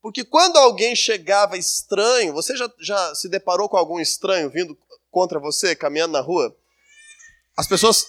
Porque 0.00 0.24
quando 0.24 0.58
alguém 0.58 0.94
chegava 0.94 1.58
estranho, 1.58 2.32
você 2.32 2.56
já, 2.56 2.72
já 2.78 3.14
se 3.16 3.28
deparou 3.28 3.68
com 3.68 3.76
algum 3.76 3.98
estranho 3.98 4.48
vindo 4.48 4.78
contra 5.11 5.40
você, 5.40 5.74
caminhando 5.74 6.12
na 6.12 6.20
rua? 6.20 6.56
As 7.56 7.66
pessoas, 7.66 8.06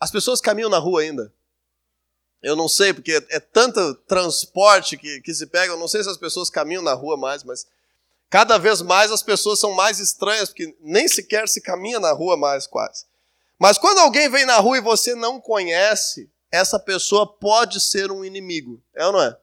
as 0.00 0.10
pessoas 0.10 0.40
caminham 0.40 0.70
na 0.70 0.78
rua 0.78 1.02
ainda. 1.02 1.30
Eu 2.42 2.56
não 2.56 2.70
sei, 2.70 2.94
porque 2.94 3.22
é, 3.28 3.38
tanto 3.38 3.96
transporte 4.06 4.96
que, 4.96 5.20
que 5.20 5.34
se 5.34 5.46
pega, 5.46 5.74
eu 5.74 5.78
não 5.78 5.88
sei 5.88 6.02
se 6.02 6.08
as 6.08 6.16
pessoas 6.16 6.48
caminham 6.48 6.82
na 6.82 6.94
rua 6.94 7.18
mais, 7.18 7.44
mas 7.44 7.66
cada 8.30 8.58
vez 8.58 8.82
mais 8.82 9.10
as 9.10 9.22
pessoas 9.22 9.58
são 9.58 9.72
mais 9.72 9.98
estranhas, 9.98 10.48
porque 10.48 10.76
nem 10.80 11.08
sequer 11.08 11.48
se 11.48 11.60
caminha 11.60 12.00
na 12.00 12.12
rua 12.12 12.36
mais, 12.36 12.66
quase. 12.66 13.04
Mas 13.58 13.78
quando 13.78 13.98
alguém 13.98 14.28
vem 14.28 14.44
na 14.44 14.58
rua 14.58 14.78
e 14.78 14.82
você 14.82 15.14
não 15.14 15.40
conhece, 15.40 16.30
essa 16.50 16.78
pessoa 16.78 17.26
pode 17.26 17.80
ser 17.80 18.10
um 18.10 18.24
inimigo, 18.24 18.82
é 18.94 19.06
ou 19.06 19.12
não 19.12 19.22
é? 19.22 19.36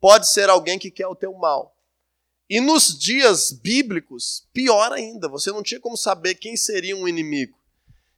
Pode 0.00 0.28
ser 0.28 0.48
alguém 0.48 0.78
que 0.78 0.90
quer 0.90 1.06
o 1.06 1.14
teu 1.14 1.32
mal. 1.34 1.74
E 2.48 2.60
nos 2.60 2.98
dias 2.98 3.50
bíblicos, 3.52 4.46
pior 4.52 4.92
ainda, 4.92 5.28
você 5.28 5.50
não 5.50 5.62
tinha 5.62 5.80
como 5.80 5.96
saber 5.96 6.34
quem 6.34 6.56
seria 6.56 6.96
um 6.96 7.08
inimigo. 7.08 7.58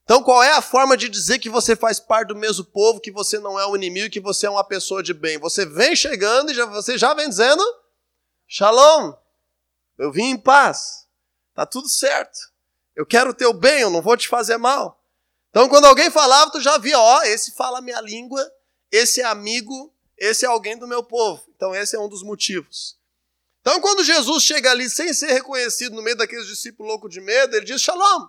Então, 0.03 0.23
qual 0.23 0.43
é 0.43 0.53
a 0.53 0.63
forma 0.63 0.97
de 0.97 1.09
dizer 1.09 1.41
que 1.41 1.51
você 1.51 1.75
faz 1.75 1.99
parte 1.99 2.29
do 2.29 2.37
mesmo 2.37 2.65
povo, 2.65 3.01
que 3.01 3.11
você 3.11 3.41
não 3.41 3.59
é 3.59 3.67
um 3.67 3.75
inimigo, 3.75 4.11
que 4.11 4.21
você 4.21 4.47
é 4.47 4.51
uma 4.51 4.63
pessoa 4.63 5.03
de 5.03 5.13
bem? 5.13 5.39
Você 5.39 5.67
vem 5.67 5.97
chegando 5.97 6.53
e 6.53 6.55
já, 6.55 6.65
você 6.67 6.97
já 6.97 7.13
vem 7.13 7.29
dizendo: 7.29 7.63
Shalom, 8.47 9.15
eu 9.99 10.13
vim 10.13 10.31
em 10.31 10.37
paz, 10.37 11.07
tá 11.55 11.65
tudo 11.65 11.89
certo. 11.89 12.39
Eu 12.95 13.05
quero 13.05 13.31
o 13.31 13.35
teu 13.35 13.53
bem, 13.53 13.81
eu 13.81 13.91
não 13.91 14.03
vou 14.03 14.17
te 14.17 14.29
fazer 14.29 14.57
mal. 14.57 15.03
Então, 15.51 15.69
quando 15.69 15.87
alguém 15.87 16.11
falava, 16.11 16.51
tu 16.51 16.61
já 16.61 16.79
via: 16.79 16.99
ó, 16.99 17.23
esse 17.23 17.53
fala 17.53 17.79
a 17.79 17.83
minha 17.83 18.01
língua, 18.01 18.47
esse 18.91 19.21
é 19.21 19.25
amigo, 19.25 19.93
esse 20.17 20.45
é 20.45 20.49
alguém 20.49 20.79
do 20.79 20.87
meu 20.87 21.03
povo. 21.03 21.43
Então, 21.55 21.75
esse 21.75 21.97
é 21.97 21.99
um 21.99 22.09
dos 22.09 22.23
motivos. 22.23 22.99
Então, 23.61 23.81
quando 23.81 24.05
Jesus 24.05 24.43
chega 24.43 24.71
ali 24.71 24.89
sem 24.89 25.13
ser 25.13 25.33
reconhecido 25.33 25.97
no 25.97 26.03
meio 26.03 26.17
daqueles 26.17 26.47
discípulos 26.47 26.89
loucos 26.91 27.11
de 27.11 27.21
medo, 27.21 27.57
ele 27.57 27.67
diz: 27.67 27.81
Shalom. 27.81 28.29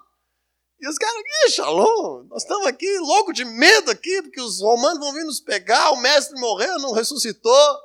E 0.79 0.87
os 0.87 0.97
caras, 0.97 1.15
ih, 1.45 1.51
Shalom, 1.51 2.23
nós 2.29 2.43
estamos 2.43 2.67
aqui 2.67 2.99
louco 2.99 3.33
de 3.33 3.43
medo 3.43 3.89
aqui, 3.89 4.21
porque 4.21 4.39
os 4.39 4.61
romanos 4.61 4.99
vão 4.99 5.13
vir 5.13 5.25
nos 5.25 5.39
pegar, 5.39 5.91
o 5.91 5.97
mestre 5.97 6.39
morreu, 6.39 6.77
não 6.79 6.91
ressuscitou, 6.91 7.79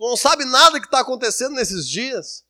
não 0.00 0.16
sabe 0.16 0.44
nada 0.44 0.78
que 0.80 0.86
está 0.86 1.00
acontecendo 1.00 1.54
nesses 1.54 1.88
dias. 1.88 2.44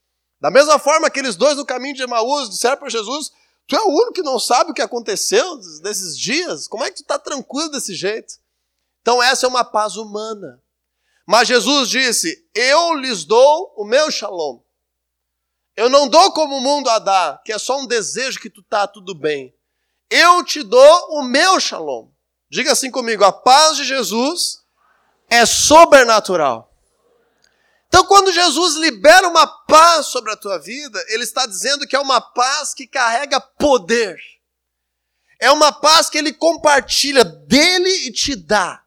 Da 0.45 0.51
mesma 0.51 0.79
forma, 0.79 1.07
aqueles 1.07 1.37
dois 1.37 1.57
no 1.57 1.65
caminho 1.65 1.95
de 1.95 2.03
Emaús 2.03 2.51
disseram 2.51 2.77
para 2.77 2.91
Jesus, 2.91 3.33
tu 3.67 3.75
é 3.75 3.81
o 3.81 3.89
único 3.89 4.13
que 4.13 4.21
não 4.23 4.39
sabe 4.39 4.71
o 4.73 4.75
que 4.75 4.83
aconteceu 4.83 5.57
nesses 5.83 6.19
dias, 6.19 6.69
como 6.69 6.85
é 6.85 6.91
que 6.91 6.97
tu 6.97 7.01
está 7.01 7.19
tranquilo 7.19 7.71
desse 7.71 7.95
jeito? 7.95 8.35
Então 9.01 9.23
essa 9.23 9.47
é 9.47 9.49
uma 9.49 9.65
paz 9.65 9.97
humana. 9.97 10.63
Mas 11.27 11.49
Jesus 11.49 11.89
disse, 11.89 12.47
eu 12.55 12.93
lhes 12.93 13.25
dou 13.25 13.73
o 13.75 13.87
meu 13.87 14.11
shalom. 14.11 14.61
Eu 15.75 15.89
não 15.89 16.07
dou 16.07 16.31
como 16.33 16.59
o 16.59 16.61
mundo 16.61 16.91
a 16.91 16.99
dar, 16.99 17.43
que 17.43 17.51
é 17.51 17.59
só 17.59 17.79
um 17.79 17.87
desejo 17.87 18.39
que 18.39 18.51
tu 18.51 18.63
tá 18.63 18.87
tudo 18.87 19.15
bem. 19.15 19.57
Eu 20.11 20.45
te 20.45 20.63
dou 20.63 21.09
o 21.13 21.23
meu 21.23 21.59
shalom. 21.59 22.11
Diga 22.51 22.73
assim 22.73 22.91
comigo: 22.91 23.25
a 23.25 23.33
paz 23.33 23.79
de 23.79 23.85
Jesus 23.85 24.59
é 25.31 25.47
sobrenatural. 25.47 26.74
Então, 27.95 28.07
quando 28.07 28.33
Jesus 28.33 28.75
libera 28.75 29.29
uma 29.29 29.47
paz 29.47 30.07
sobre 30.07 30.33
a 30.33 30.37
tua 30.37 30.59
vida, 30.59 31.01
ele 31.11 31.23
está 31.23 31.47
dizendo 31.47 31.87
que 31.87 31.95
é 31.95 32.01
uma 32.01 32.21
paz 32.21 32.75
que 32.75 32.89
carrega 32.89 33.41
poder. 33.41 34.19
É 35.41 35.49
uma 35.53 35.71
paz 35.71 36.11
que 36.11 36.19
ele 36.19 36.33
compartilha 36.33 37.25
dele 37.25 38.09
e 38.09 38.13
te 38.13 38.35
dá. 38.35 38.85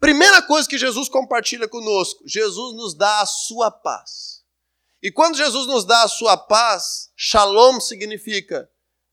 Primeira 0.00 0.42
coisa 0.42 0.68
que 0.68 0.76
Jesus 0.76 1.08
compartilha 1.08 1.68
conosco: 1.68 2.24
Jesus 2.26 2.74
nos 2.74 2.96
dá 2.96 3.20
a 3.20 3.26
sua 3.26 3.70
paz. 3.70 4.42
E 5.00 5.12
quando 5.12 5.36
Jesus 5.36 5.68
nos 5.68 5.84
dá 5.84 6.02
a 6.02 6.08
sua 6.08 6.36
paz, 6.36 7.12
shalom 7.16 7.78
significa 7.78 8.68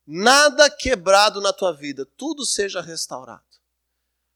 nada 0.08 0.72
quebrado 0.72 1.40
na 1.40 1.54
tua 1.54 1.72
vida, 1.72 2.04
tudo 2.18 2.48
seja 2.48 2.82
restaurado. 2.82 3.46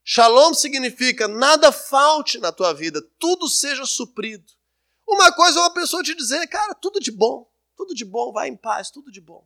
Shalom 0.03 0.53
significa 0.53 1.27
nada 1.27 1.71
falte 1.71 2.37
na 2.37 2.51
tua 2.51 2.73
vida, 2.73 3.01
tudo 3.17 3.49
seja 3.49 3.87
suprido. 3.87 4.58
Uma 5.09 5.31
coisa 5.31 5.57
é 5.57 5.61
uma 5.63 5.73
pessoa 5.73 6.03
te 6.03 6.13
dizer, 6.13 6.45
cara, 6.47 6.75
tudo 6.75 6.99
de 6.99 7.11
bom, 7.11 7.51
tudo 7.75 7.95
de 7.95 8.05
bom, 8.05 8.31
vai 8.31 8.47
em 8.47 8.55
paz, 8.55 8.91
tudo 8.91 9.11
de 9.11 9.19
bom. 9.19 9.43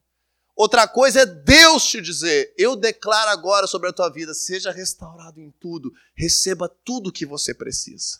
Outra 0.53 0.85
coisa 0.89 1.21
é 1.21 1.25
Deus 1.25 1.85
te 1.85 2.01
dizer, 2.01 2.53
eu 2.57 2.75
declaro 2.75 3.29
agora 3.31 3.65
sobre 3.65 3.89
a 3.89 3.93
tua 3.93 4.09
vida, 4.09 4.33
seja 4.33 4.71
restaurado 4.71 5.39
em 5.39 5.51
tudo, 5.51 5.93
receba 6.13 6.67
tudo 6.83 7.09
o 7.09 7.11
que 7.13 7.25
você 7.25 7.53
precisa. 7.53 8.19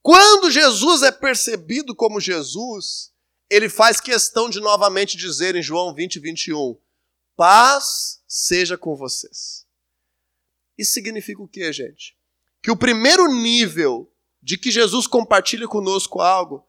Quando 0.00 0.48
Jesus 0.48 1.02
é 1.02 1.10
percebido 1.10 1.92
como 1.92 2.20
Jesus, 2.20 3.12
ele 3.50 3.68
faz 3.68 4.00
questão 4.00 4.48
de 4.48 4.60
novamente 4.60 5.16
dizer 5.16 5.56
em 5.56 5.62
João 5.62 5.92
20, 5.92 6.20
21, 6.20 6.78
paz 7.36 8.22
seja 8.28 8.78
com 8.78 8.94
vocês. 8.94 9.66
Isso 10.78 10.92
significa 10.92 11.42
o 11.42 11.48
que, 11.48 11.70
gente? 11.72 12.16
Que 12.62 12.70
o 12.70 12.76
primeiro 12.76 13.26
nível 13.26 14.10
de 14.42 14.56
que 14.56 14.70
Jesus 14.70 15.06
compartilha 15.06 15.66
conosco 15.66 16.20
algo 16.20 16.66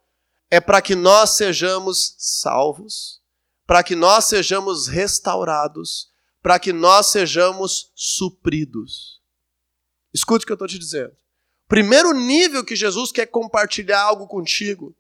é 0.50 0.60
para 0.60 0.82
que 0.82 0.96
nós 0.96 1.32
sejamos 1.32 2.16
salvos, 2.18 3.22
para 3.66 3.84
que 3.84 3.96
nós 3.96 4.26
sejamos 4.26 4.88
restaurados, 4.88 6.10
para 6.42 6.60
que 6.60 6.74
nós 6.74 7.08
sejamos 7.08 7.92
supridos. 7.96 9.22
Escute 10.14 10.44
o 10.44 10.46
que 10.48 10.52
eu 10.52 10.56
estou 10.56 10.68
te 10.68 10.80
dizendo. 10.80 11.16
Primeiro 11.68 12.14
nível 12.14 12.66
que 12.66 12.76
Jesus 12.76 13.12
quer 13.12 13.28
compartilhar 13.28 14.02
algo 14.02 14.28
contigo 14.28 14.96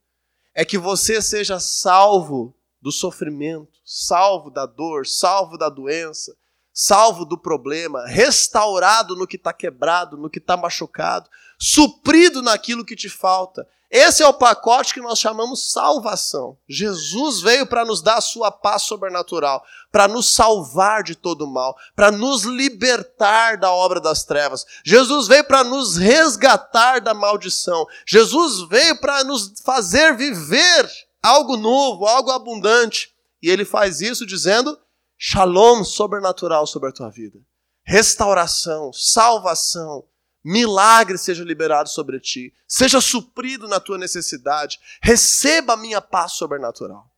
é 0.53 0.63
que 0.63 0.77
você 0.77 1.21
seja 1.21 1.59
salvo 1.59 2.55
do 2.79 2.91
sofrimento, 2.91 3.79
salvo 3.83 4.51
da 4.51 4.65
dor, 4.65 5.07
salvo 5.07 5.57
da 5.57 5.67
doença, 5.67 6.37
salvo 6.81 7.25
do 7.25 7.37
problema, 7.37 8.05
restaurado 8.05 9.13
no 9.13 9.27
que 9.27 9.35
está 9.35 9.51
quebrado, 9.51 10.15
no 10.15 10.29
que 10.29 10.39
está 10.39 10.55
machucado, 10.55 11.29
suprido 11.59 12.41
naquilo 12.41 12.85
que 12.85 12.95
te 12.95 13.09
falta. 13.09 13.67
Esse 13.91 14.23
é 14.23 14.27
o 14.27 14.33
pacote 14.33 14.93
que 14.93 15.01
nós 15.01 15.19
chamamos 15.19 15.73
salvação. 15.73 16.57
Jesus 16.69 17.41
veio 17.41 17.67
para 17.67 17.83
nos 17.83 18.01
dar 18.01 18.19
a 18.19 18.21
sua 18.21 18.49
paz 18.49 18.83
sobrenatural, 18.83 19.61
para 19.91 20.07
nos 20.07 20.33
salvar 20.33 21.03
de 21.03 21.15
todo 21.15 21.45
mal, 21.45 21.75
para 21.97 22.11
nos 22.11 22.43
libertar 22.43 23.57
da 23.57 23.73
obra 23.73 23.99
das 23.99 24.23
trevas. 24.23 24.65
Jesus 24.85 25.27
veio 25.27 25.43
para 25.43 25.65
nos 25.65 25.97
resgatar 25.97 27.01
da 27.01 27.13
maldição. 27.13 27.85
Jesus 28.05 28.69
veio 28.69 28.97
para 29.01 29.25
nos 29.25 29.53
fazer 29.65 30.15
viver 30.15 30.89
algo 31.21 31.57
novo, 31.57 32.05
algo 32.05 32.31
abundante. 32.31 33.13
E 33.41 33.49
ele 33.49 33.65
faz 33.65 33.99
isso 33.99 34.25
dizendo: 34.25 34.79
Shalom 35.21 35.83
sobrenatural 35.83 36.65
sobre 36.65 36.87
a 36.87 36.93
tua 36.93 37.09
vida. 37.09 37.45
Restauração, 37.83 38.93
salvação, 38.93 40.07
milagre 40.41 41.17
seja 41.17 41.43
liberado 41.43 41.89
sobre 41.89 42.21
ti, 42.21 42.55
seja 42.65 43.01
suprido 43.01 43.67
na 43.67 43.81
tua 43.81 43.97
necessidade, 43.97 44.79
receba 45.03 45.73
a 45.73 45.77
minha 45.77 45.99
paz 45.99 46.33
sobrenatural. 46.33 47.13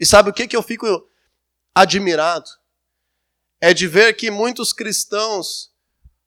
E 0.00 0.04
sabe 0.04 0.30
o 0.30 0.32
que, 0.32 0.48
que 0.48 0.56
eu 0.56 0.64
fico 0.64 1.08
admirado? 1.72 2.50
É 3.60 3.72
de 3.72 3.86
ver 3.86 4.14
que 4.14 4.28
muitos 4.28 4.72
cristãos 4.72 5.72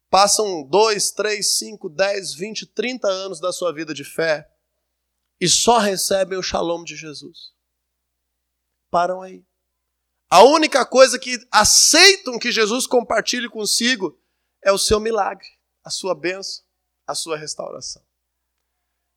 passam 0.10 0.64
dois, 0.64 1.12
três, 1.12 1.58
cinco, 1.58 1.90
dez, 1.90 2.34
vinte, 2.34 2.66
trinta 2.66 3.10
anos 3.10 3.42
da 3.42 3.52
sua 3.52 3.74
vida 3.74 3.94
de 3.94 4.06
fé 4.06 4.50
e 5.42 5.50
só 5.50 5.78
recebem 5.78 6.38
o 6.38 6.44
shalom 6.44 6.86
de 6.86 6.96
Jesus. 6.96 7.52
Param 8.90 9.22
aí. 9.22 9.44
A 10.34 10.42
única 10.42 10.84
coisa 10.84 11.20
que 11.20 11.38
aceitam 11.52 12.40
que 12.40 12.52
Jesus 12.52 12.88
compartilhe 12.88 13.48
consigo 13.48 14.20
é 14.64 14.72
o 14.72 14.80
seu 14.80 15.00
milagre, 15.00 15.46
a 15.86 15.92
sua 15.92 16.16
bênção, 16.16 16.64
a 17.06 17.14
sua 17.14 17.38
restauração. 17.38 18.02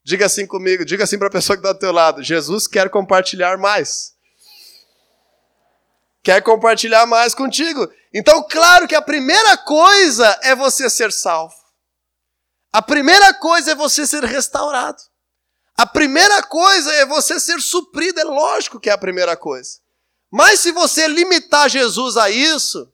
Diga 0.04 0.26
assim 0.26 0.46
comigo, 0.46 0.84
diga 0.84 1.04
assim 1.04 1.18
para 1.18 1.28
a 1.28 1.30
pessoa 1.30 1.56
que 1.56 1.60
está 1.60 1.72
do 1.72 1.78
teu 1.78 1.90
lado: 1.90 2.22
Jesus 2.22 2.66
quer 2.66 2.90
compartilhar 2.90 3.56
mais. 3.56 4.14
Quer 6.22 6.42
compartilhar 6.42 7.06
mais 7.06 7.34
contigo. 7.34 7.90
Então, 8.12 8.46
claro 8.46 8.86
que 8.86 8.94
a 8.94 9.00
primeira 9.00 9.56
coisa 9.56 10.38
é 10.42 10.54
você 10.54 10.90
ser 10.90 11.10
salvo. 11.10 11.56
A 12.70 12.82
primeira 12.82 13.32
coisa 13.32 13.72
é 13.72 13.74
você 13.74 14.06
ser 14.06 14.22
restaurado. 14.22 15.02
A 15.78 15.86
primeira 15.86 16.42
coisa 16.42 16.92
é 16.92 17.06
você 17.06 17.40
ser 17.40 17.58
suprido, 17.62 18.20
é 18.20 18.24
lógico 18.24 18.78
que 18.78 18.90
é 18.90 18.92
a 18.92 18.98
primeira 18.98 19.34
coisa. 19.34 19.85
Mas 20.36 20.60
se 20.60 20.70
você 20.70 21.08
limitar 21.08 21.70
Jesus 21.70 22.18
a 22.18 22.28
isso, 22.28 22.86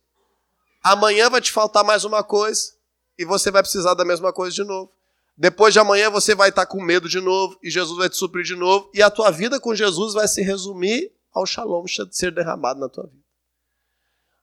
amanhã 0.81 1.29
vai 1.29 1.41
te 1.41 1.51
faltar 1.51 1.83
mais 1.83 2.05
uma 2.05 2.23
coisa 2.23 2.75
e 3.19 3.25
você 3.25 3.51
vai 3.51 3.63
precisar 3.63 3.95
da 3.95 4.05
mesma 4.05 4.33
coisa 4.33 4.55
de 4.55 4.63
novo. 4.63 4.93
Depois 5.37 5.75
de 5.75 5.81
amanhã 5.81 6.09
você 6.09 6.37
vai 6.37 6.51
estar 6.51 6.67
com 6.67 6.81
medo 6.81 7.09
de 7.09 7.21
novo 7.21 7.59
e 7.61 7.69
Jesus 7.69 7.99
vai 7.99 8.09
te 8.09 8.17
suprir 8.17 8.45
de 8.45 8.55
novo 8.55 8.89
e 8.95 9.03
a 9.03 9.11
tua 9.11 9.33
vida 9.33 9.59
com 9.59 9.75
Jesus 9.75 10.15
vai 10.15 10.29
se 10.29 10.41
resumir 10.41 11.11
ao 11.35 11.45
shalom 11.45 11.85
ser 12.13 12.31
derramado 12.31 12.79
na 12.79 12.89
tua 12.89 13.09
vida. 13.09 13.25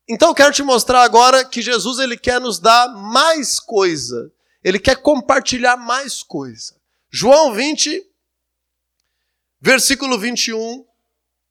Então 0.06 0.28
eu 0.28 0.36
quero 0.36 0.52
te 0.52 0.62
mostrar 0.62 1.02
agora 1.04 1.46
que 1.46 1.62
Jesus 1.62 2.00
ele 2.00 2.18
quer 2.18 2.42
nos 2.42 2.60
dar 2.60 2.90
mais 2.90 3.62
coisa 3.62 4.30
ele 4.64 4.78
quer 4.78 5.02
compartilhar 5.02 5.78
mais 5.78 6.22
coisa. 6.22 6.76
João 7.10 7.54
20, 7.54 8.06
versículo 9.62 10.20
21. 10.20 10.89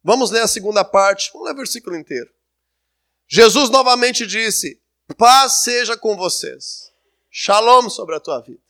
Vamos 0.03 0.31
ler 0.31 0.43
a 0.43 0.49
segunda 0.49 0.85
parte. 0.85 1.31
Vamos 1.33 1.49
ler 1.49 1.55
o 1.55 1.59
versículo 1.59 1.97
inteiro. 1.97 2.31
Jesus 3.27 3.71
novamente 3.71 4.27
disse: 4.27 4.81
Paz 5.17 5.63
seja 5.63 5.97
com 5.97 6.17
vocês. 6.17 6.91
Shalom 7.31 7.89
sobre 7.91 8.15
a 8.15 8.21
tua 8.21 8.41
vida. 8.41 8.63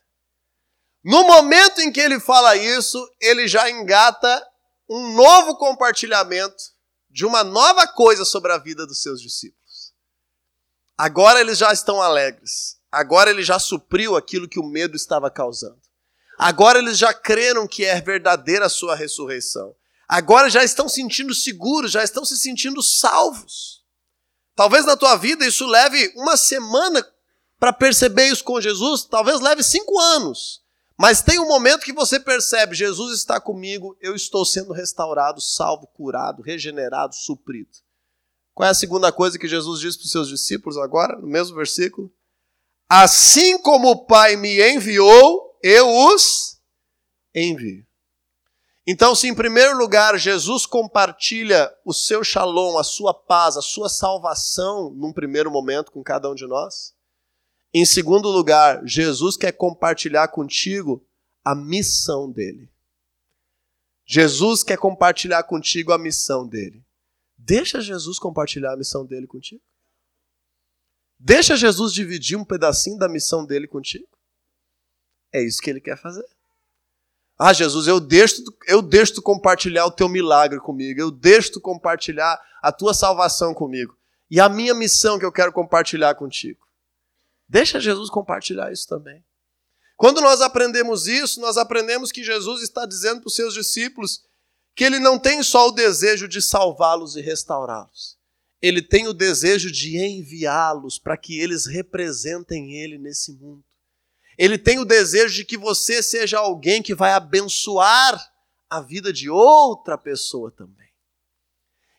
No 1.04 1.24
momento 1.24 1.80
em 1.80 1.92
que 1.92 2.00
ele 2.00 2.18
fala 2.18 2.56
isso, 2.56 2.98
ele 3.20 3.46
já 3.46 3.70
engata 3.70 4.46
um 4.88 5.14
novo 5.14 5.56
compartilhamento 5.56 6.62
de 7.08 7.24
uma 7.24 7.44
nova 7.44 7.86
coisa 7.86 8.24
sobre 8.24 8.52
a 8.52 8.58
vida 8.58 8.86
dos 8.86 9.02
seus 9.02 9.20
discípulos. 9.20 9.94
Agora 10.96 11.40
eles 11.40 11.58
já 11.58 11.72
estão 11.72 12.02
alegres. 12.02 12.78
Agora 12.90 13.30
ele 13.30 13.42
já 13.42 13.58
supriu 13.58 14.16
aquilo 14.16 14.48
que 14.48 14.58
o 14.58 14.66
medo 14.66 14.96
estava 14.96 15.30
causando. 15.30 15.80
Agora 16.38 16.78
eles 16.78 16.96
já 16.96 17.12
creram 17.12 17.66
que 17.66 17.84
é 17.84 18.00
verdadeira 18.00 18.66
a 18.66 18.70
sua 18.70 18.94
ressurreição. 18.94 19.74
Agora 20.08 20.48
já 20.48 20.64
estão 20.64 20.88
sentindo 20.88 21.34
seguros, 21.34 21.92
já 21.92 22.02
estão 22.02 22.24
se 22.24 22.38
sentindo 22.38 22.82
salvos. 22.82 23.84
Talvez 24.56 24.86
na 24.86 24.96
tua 24.96 25.16
vida 25.16 25.46
isso 25.46 25.66
leve 25.66 26.12
uma 26.16 26.36
semana 26.36 27.06
para 27.58 27.72
perceber 27.72 28.28
isso 28.28 28.42
com 28.42 28.60
Jesus, 28.60 29.04
talvez 29.04 29.40
leve 29.40 29.62
cinco 29.62 29.98
anos. 29.98 30.62
Mas 30.96 31.22
tem 31.22 31.38
um 31.38 31.46
momento 31.46 31.84
que 31.84 31.92
você 31.92 32.18
percebe: 32.18 32.74
Jesus 32.74 33.16
está 33.16 33.40
comigo, 33.40 33.96
eu 34.00 34.16
estou 34.16 34.44
sendo 34.44 34.72
restaurado, 34.72 35.40
salvo, 35.40 35.86
curado, 35.86 36.42
regenerado, 36.42 37.14
suprido. 37.14 37.70
Qual 38.54 38.66
é 38.66 38.70
a 38.70 38.74
segunda 38.74 39.12
coisa 39.12 39.38
que 39.38 39.46
Jesus 39.46 39.78
diz 39.78 39.96
para 39.96 40.04
os 40.06 40.10
seus 40.10 40.28
discípulos 40.28 40.76
agora, 40.76 41.16
no 41.16 41.28
mesmo 41.28 41.54
versículo? 41.54 42.12
Assim 42.88 43.58
como 43.58 43.90
o 43.90 44.06
Pai 44.06 44.34
me 44.34 44.60
enviou, 44.72 45.56
eu 45.62 45.88
os 45.88 46.58
envio. 47.32 47.86
Então, 48.90 49.14
se 49.14 49.29
em 49.29 49.35
primeiro 49.35 49.77
lugar 49.77 50.18
Jesus 50.18 50.64
compartilha 50.64 51.70
o 51.85 51.92
seu 51.92 52.24
shalom, 52.24 52.79
a 52.79 52.83
sua 52.83 53.12
paz, 53.12 53.59
a 53.59 53.61
sua 53.61 53.87
salvação 53.87 54.88
num 54.94 55.12
primeiro 55.12 55.51
momento 55.51 55.92
com 55.92 56.03
cada 56.03 56.31
um 56.31 56.35
de 56.35 56.46
nós, 56.46 56.96
em 57.74 57.85
segundo 57.85 58.31
lugar, 58.31 58.81
Jesus 58.87 59.37
quer 59.37 59.53
compartilhar 59.53 60.29
contigo 60.29 61.07
a 61.44 61.55
missão 61.55 62.33
dele. 62.33 62.72
Jesus 64.07 64.62
quer 64.62 64.79
compartilhar 64.79 65.42
contigo 65.42 65.92
a 65.92 65.98
missão 65.98 66.48
dele. 66.48 66.83
Deixa 67.37 67.83
Jesus 67.83 68.18
compartilhar 68.18 68.72
a 68.72 68.77
missão 68.79 69.05
dele 69.05 69.27
contigo. 69.27 69.62
Deixa 71.18 71.59
Jesus 71.59 71.92
dividir 71.92 72.38
um 72.38 72.44
pedacinho 72.44 72.96
da 72.96 73.07
missão 73.07 73.44
dele 73.44 73.68
contigo. 73.68 74.09
É 75.31 75.42
isso 75.42 75.61
que 75.61 75.68
ele 75.68 75.81
quer 75.83 75.98
fazer. 75.98 76.24
Ah, 77.38 77.53
Jesus, 77.53 77.87
eu 77.87 78.01
deixo, 78.01 78.42
eu 78.66 78.83
deixo 78.83 79.14
tu 79.14 79.22
compartilhar 79.22 79.87
o 79.87 79.90
teu 79.90 80.09
milagre 80.09 80.59
comigo, 80.59 81.01
eu 81.01 81.11
deixo 81.11 81.53
tu 81.53 81.61
compartilhar 81.61 82.40
a 82.61 82.72
tua 82.72 82.92
salvação 82.92 83.55
comigo. 83.55 83.96
E 84.31 84.40
a 84.40 84.48
minha 84.48 84.74
missão 84.74 85.18
que 85.18 85.24
eu 85.24 85.33
quero 85.33 85.53
compartilhar 85.53 86.14
contigo. 86.14 86.66
Deixa 87.48 87.81
Jesus 87.81 88.11
compartilhar 88.11 88.72
isso 88.72 88.87
também. 88.87 89.24
Quando 89.96 90.20
nós 90.20 90.40
aprendemos 90.40 91.07
isso, 91.07 91.40
nós 91.40 91.57
aprendemos 91.57 92.12
que 92.12 92.22
Jesus 92.22 92.62
está 92.62 92.85
dizendo 92.85 93.20
para 93.20 93.29
os 93.29 93.35
seus 93.35 93.55
discípulos 93.55 94.24
que 94.74 94.85
ele 94.85 94.98
não 94.98 95.18
tem 95.18 95.42
só 95.42 95.68
o 95.68 95.72
desejo 95.72 96.29
de 96.29 96.42
salvá-los 96.42 97.16
e 97.16 97.20
restaurá-los 97.20 98.18
ele 98.61 98.83
tem 98.83 99.07
o 99.07 99.14
desejo 99.14 99.70
de 99.70 99.96
enviá-los 99.96 100.98
para 100.98 101.16
que 101.16 101.38
eles 101.38 101.66
representem 101.66 102.74
ele 102.74 102.98
nesse 102.98 103.33
mundo. 103.33 103.64
Ele 104.38 104.57
tem 104.57 104.79
o 104.79 104.85
desejo 104.85 105.35
de 105.35 105.44
que 105.44 105.59
você 105.59 106.01
seja 106.01 106.38
alguém 106.38 106.81
que 106.81 106.94
vai 106.94 107.12
abençoar 107.12 108.33
a 108.70 108.81
vida 108.81 109.12
de 109.12 109.29
outra 109.29 109.98
pessoa 109.98 110.53
também. 110.53 110.88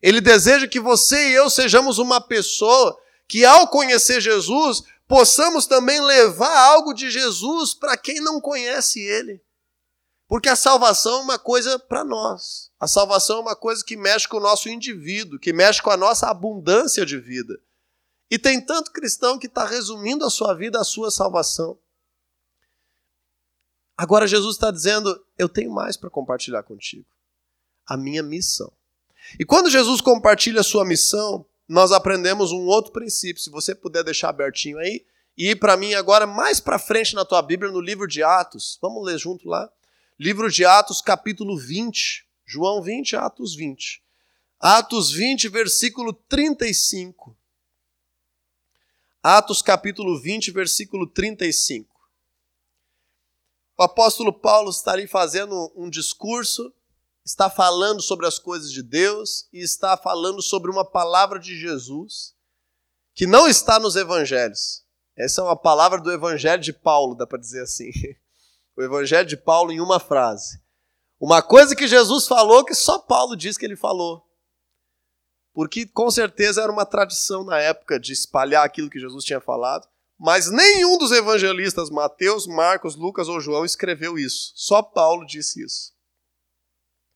Ele 0.02 0.22
deseja 0.22 0.66
que 0.66 0.80
você 0.80 1.32
e 1.32 1.34
eu 1.34 1.50
sejamos 1.50 1.98
uma 1.98 2.22
pessoa 2.22 2.98
que, 3.28 3.44
ao 3.44 3.68
conhecer 3.68 4.22
Jesus, 4.22 4.84
possamos 5.06 5.66
também 5.66 6.00
levar 6.00 6.58
algo 6.58 6.94
de 6.94 7.12
Jesus 7.12 7.74
para 7.74 7.98
quem 7.98 8.22
não 8.22 8.40
conhece 8.40 9.02
ele. 9.02 9.42
Porque 10.26 10.48
a 10.48 10.56
salvação 10.56 11.20
é 11.20 11.24
uma 11.24 11.40
coisa 11.40 11.78
para 11.78 12.06
nós. 12.06 12.72
A 12.80 12.88
salvação 12.88 13.40
é 13.40 13.42
uma 13.42 13.56
coisa 13.56 13.84
que 13.84 13.98
mexe 13.98 14.28
com 14.28 14.38
o 14.38 14.42
nosso 14.42 14.70
indivíduo, 14.70 15.40
que 15.40 15.52
mexe 15.52 15.82
com 15.82 15.90
a 15.90 15.98
nossa 15.98 16.30
abundância 16.30 17.06
de 17.06 17.20
vida. 17.20 17.60
E 18.32 18.40
tem 18.40 18.62
tanto 18.62 18.92
cristão 18.92 19.38
que 19.38 19.48
está 19.48 19.66
resumindo 19.66 20.24
a 20.24 20.30
sua 20.30 20.54
vida 20.54 20.80
à 20.80 20.84
sua 20.86 21.12
salvação. 21.12 21.78
Agora 24.00 24.26
Jesus 24.26 24.56
está 24.56 24.72
dizendo: 24.72 25.22
eu 25.38 25.50
tenho 25.50 25.70
mais 25.70 25.98
para 25.98 26.10
compartilhar 26.10 26.64
contigo. 26.64 27.06
A 27.86 27.98
minha 27.98 28.24
missão. 28.24 28.72
E 29.38 29.44
quando 29.44 29.70
Jesus 29.70 30.00
compartilha 30.00 30.62
a 30.62 30.64
sua 30.64 30.86
missão, 30.86 31.46
nós 31.68 31.92
aprendemos 31.92 32.54
um 32.54 32.66
outro 32.68 32.94
princípio. 32.94 33.44
Se 33.44 33.50
você 33.50 33.76
puder 33.76 34.02
deixar 34.02 34.30
abertinho 34.30 34.78
aí, 34.78 35.06
e 35.38 35.50
ir 35.50 35.58
para 35.58 35.76
mim 35.76 35.96
agora 35.96 36.26
mais 36.26 36.62
para 36.62 36.80
frente 36.80 37.14
na 37.14 37.26
tua 37.26 37.42
Bíblia, 37.42 37.70
no 37.74 37.82
livro 37.82 38.08
de 38.08 38.24
Atos. 38.24 38.80
Vamos 38.82 39.06
ler 39.06 39.18
junto 39.18 39.50
lá. 39.50 39.70
Livro 40.18 40.50
de 40.50 40.64
Atos, 40.64 41.02
capítulo 41.02 41.58
20. 41.58 42.26
João 42.46 42.82
20, 42.82 43.18
Atos 43.18 43.54
20. 43.54 44.02
Atos 44.62 45.12
20, 45.12 45.50
versículo 45.50 46.14
35. 46.14 47.36
Atos 49.22 49.62
capítulo 49.62 50.18
20, 50.22 50.52
versículo 50.52 51.06
35. 51.06 51.99
O 53.80 53.84
apóstolo 53.84 54.34
Paulo 54.34 54.70
está 54.72 54.92
ali 54.92 55.08
fazendo 55.08 55.72
um 55.74 55.90
discurso, 55.90 56.74
está 57.24 57.50
falando 57.50 58.02
sobre 58.02 58.28
as 58.28 58.38
coisas 58.38 58.74
de 58.74 58.84
Deus 58.84 59.48
e 59.54 59.60
está 59.60 59.96
falando 59.96 60.42
sobre 60.42 60.70
uma 60.70 60.84
palavra 60.84 61.40
de 61.40 61.58
Jesus 61.58 62.36
que 63.14 63.26
não 63.26 63.48
está 63.48 63.80
nos 63.80 63.96
evangelhos. 63.96 64.84
Essa 65.18 65.40
é 65.40 65.46
uma 65.46 65.56
palavra 65.56 66.02
do 66.02 66.12
evangelho 66.12 66.62
de 66.62 66.74
Paulo, 66.74 67.16
dá 67.16 67.26
para 67.26 67.40
dizer 67.40 67.64
assim. 67.64 67.90
o 68.76 68.84
Evangelho 68.84 69.26
de 69.28 69.38
Paulo 69.38 69.72
em 69.72 69.80
uma 69.80 69.98
frase. 69.98 70.62
Uma 71.18 71.42
coisa 71.42 71.74
que 71.74 71.88
Jesus 71.88 72.28
falou 72.28 72.66
que 72.66 72.76
só 72.76 73.00
Paulo 73.00 73.34
diz 73.34 73.58
que 73.58 73.66
ele 73.66 73.78
falou. 73.78 74.28
Porque 75.54 75.86
com 75.86 76.12
certeza 76.12 76.64
era 76.64 76.72
uma 76.72 76.86
tradição 76.86 77.46
na 77.46 77.58
época 77.60 77.98
de 77.98 78.12
espalhar 78.12 78.66
aquilo 78.66 78.90
que 78.90 79.00
Jesus 79.00 79.24
tinha 79.24 79.40
falado, 79.40 79.88
mas 80.20 80.52
nenhum 80.52 80.98
dos 80.98 81.14
evangelistas, 81.14 81.90
Mateus, 81.90 82.46
Marcos, 82.46 82.98
Lucas 82.98 83.30
ou 83.30 83.40
João, 83.40 83.64
escreveu 83.64 84.20
isso. 84.20 84.52
Só 84.54 84.84
Paulo 84.84 85.26
disse 85.26 85.64
isso. 85.64 85.94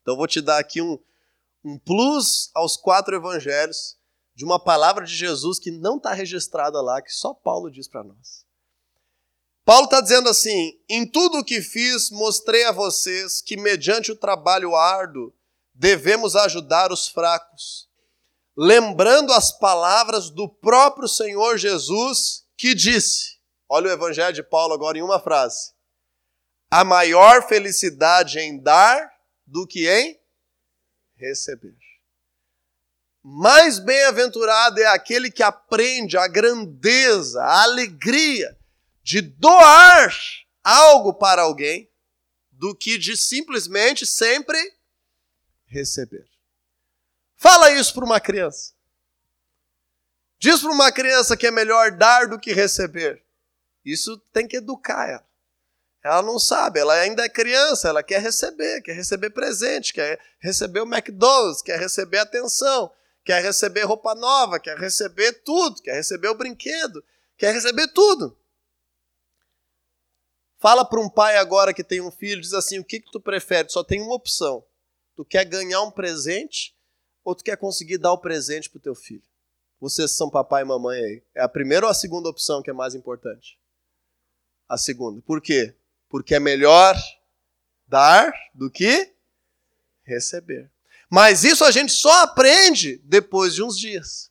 Então 0.01 0.15
vou 0.15 0.25
te 0.25 0.39
dar 0.39 0.57
aqui 0.57 0.81
um, 0.81 0.97
um 1.65 1.77
plus 1.77 2.49
aos 2.53 2.77
quatro 2.77 3.13
evangelhos 3.13 3.97
de 4.33 4.45
uma 4.45 4.57
palavra 4.57 5.05
de 5.05 5.13
Jesus 5.13 5.59
que 5.59 5.69
não 5.69 5.97
está 5.97 6.13
registrada 6.13 6.81
lá, 6.81 7.01
que 7.01 7.11
só 7.11 7.33
Paulo 7.33 7.69
diz 7.69 7.89
para 7.89 8.05
nós. 8.05 8.45
Paulo 9.65 9.85
está 9.85 9.99
dizendo 9.99 10.29
assim: 10.29 10.79
em 10.87 11.05
tudo 11.05 11.39
o 11.39 11.43
que 11.43 11.61
fiz, 11.61 12.09
mostrei 12.09 12.63
a 12.63 12.71
vocês 12.71 13.41
que, 13.41 13.57
mediante 13.57 14.13
o 14.13 14.15
trabalho 14.15 14.75
árduo, 14.75 15.33
devemos 15.73 16.37
ajudar 16.37 16.91
os 16.91 17.09
fracos, 17.09 17.89
lembrando 18.55 19.33
as 19.33 19.51
palavras 19.51 20.29
do 20.29 20.47
próprio 20.47 21.07
Senhor 21.07 21.57
Jesus, 21.57 22.42
que 22.63 22.73
disse: 22.73 23.41
olha 23.67 23.89
o 23.89 23.91
Evangelho 23.91 24.33
de 24.33 24.41
Paulo 24.41 24.73
agora 24.73 24.97
em 24.97 25.01
uma 25.01 25.19
frase. 25.19 25.73
A 26.71 26.85
maior 26.85 27.45
felicidade 27.45 28.39
em 28.39 28.57
dar 28.57 29.11
do 29.45 29.67
que 29.67 29.85
em 29.85 30.17
receber. 31.17 31.75
mais 33.21 33.79
bem-aventurado 33.79 34.79
é 34.79 34.85
aquele 34.85 35.29
que 35.29 35.43
aprende 35.43 36.17
a 36.17 36.25
grandeza, 36.25 37.43
a 37.43 37.63
alegria 37.63 38.57
de 39.01 39.19
doar 39.19 40.15
algo 40.63 41.13
para 41.13 41.41
alguém, 41.41 41.91
do 42.49 42.73
que 42.73 42.97
de 42.97 43.17
simplesmente 43.17 44.05
sempre 44.05 44.57
receber. 45.65 46.29
Fala 47.35 47.71
isso 47.71 47.93
para 47.93 48.05
uma 48.05 48.21
criança. 48.21 48.72
Diz 50.43 50.59
para 50.59 50.73
uma 50.73 50.91
criança 50.91 51.37
que 51.37 51.47
é 51.47 51.51
melhor 51.51 51.91
dar 51.91 52.27
do 52.27 52.37
que 52.37 52.51
receber. 52.51 53.23
Isso 53.85 54.17
tem 54.33 54.45
que 54.45 54.57
educar 54.57 55.07
ela. 55.07 55.25
Ela 56.03 56.21
não 56.21 56.37
sabe, 56.37 56.81
ela 56.81 56.93
ainda 56.95 57.23
é 57.23 57.29
criança, 57.29 57.87
ela 57.87 58.03
quer 58.03 58.21
receber, 58.21 58.81
quer 58.81 58.91
receber 58.91 59.29
presente, 59.29 59.93
quer 59.93 60.19
receber 60.41 60.81
o 60.81 60.85
McDonald's, 60.85 61.61
quer 61.61 61.79
receber 61.79 62.17
atenção, 62.17 62.91
quer 63.23 63.41
receber 63.41 63.83
roupa 63.83 64.13
nova, 64.13 64.59
quer 64.59 64.77
receber 64.77 65.31
tudo, 65.45 65.81
quer 65.81 65.93
receber 65.93 66.27
o 66.27 66.35
brinquedo, 66.35 67.01
quer 67.37 67.53
receber 67.53 67.87
tudo. 67.93 68.37
Fala 70.59 70.83
para 70.83 70.99
um 70.99 71.09
pai 71.09 71.37
agora 71.37 71.73
que 71.73 71.85
tem 71.85 72.01
um 72.01 72.11
filho, 72.11 72.41
diz 72.41 72.51
assim: 72.51 72.79
o 72.79 72.83
que, 72.83 72.99
que 72.99 73.11
tu 73.13 73.21
prefere? 73.21 73.69
Só 73.69 73.81
tem 73.81 74.01
uma 74.01 74.13
opção. 74.13 74.61
Tu 75.15 75.23
quer 75.23 75.45
ganhar 75.45 75.81
um 75.83 75.91
presente 75.91 76.75
ou 77.23 77.33
tu 77.33 77.45
quer 77.45 77.55
conseguir 77.55 77.97
dar 77.97 78.11
o 78.11 78.17
presente 78.17 78.69
para 78.69 78.79
o 78.79 78.81
teu 78.81 78.93
filho? 78.93 79.32
Vocês 79.83 80.11
são 80.11 80.29
papai 80.29 80.63
e 80.63 80.65
mamãe 80.65 80.99
aí. 80.99 81.23
É 81.35 81.41
a 81.41 81.49
primeira 81.49 81.85
ou 81.85 81.91
a 81.91 81.93
segunda 81.93 82.29
opção 82.29 82.61
que 82.61 82.69
é 82.69 82.73
mais 82.73 82.95
importante? 82.95 83.59
A 84.67 84.77
segunda. 84.77 85.21
Por 85.21 85.41
quê? 85.41 85.75
porque 86.13 86.35
é 86.35 86.39
melhor 86.39 86.95
dar 87.87 88.31
do 88.53 88.69
que 88.69 89.11
receber. 90.05 90.69
Mas 91.09 91.43
isso 91.43 91.65
a 91.65 91.71
gente 91.71 91.91
só 91.91 92.21
aprende 92.21 93.01
depois 93.03 93.55
de 93.55 93.63
uns 93.63 93.75
dias. 93.75 94.29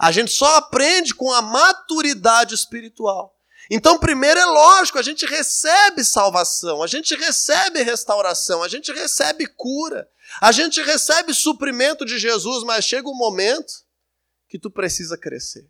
A 0.00 0.10
gente 0.10 0.32
só 0.32 0.56
aprende 0.56 1.14
com 1.14 1.32
a 1.32 1.40
maturidade 1.40 2.56
espiritual. 2.56 3.38
Então, 3.70 4.00
primeiro 4.00 4.40
é 4.40 4.44
lógico, 4.44 4.98
a 4.98 5.02
gente 5.02 5.24
recebe 5.24 6.02
salvação, 6.02 6.82
a 6.82 6.88
gente 6.88 7.14
recebe 7.14 7.84
restauração, 7.84 8.60
a 8.60 8.66
gente 8.66 8.90
recebe 8.90 9.46
cura, 9.46 10.10
a 10.40 10.50
gente 10.50 10.82
recebe 10.82 11.32
suprimento 11.32 12.04
de 12.04 12.18
Jesus, 12.18 12.64
mas 12.64 12.84
chega 12.84 13.08
um 13.08 13.14
momento 13.14 13.74
que 14.52 14.58
tu 14.58 14.70
precisa 14.70 15.16
crescer. 15.16 15.66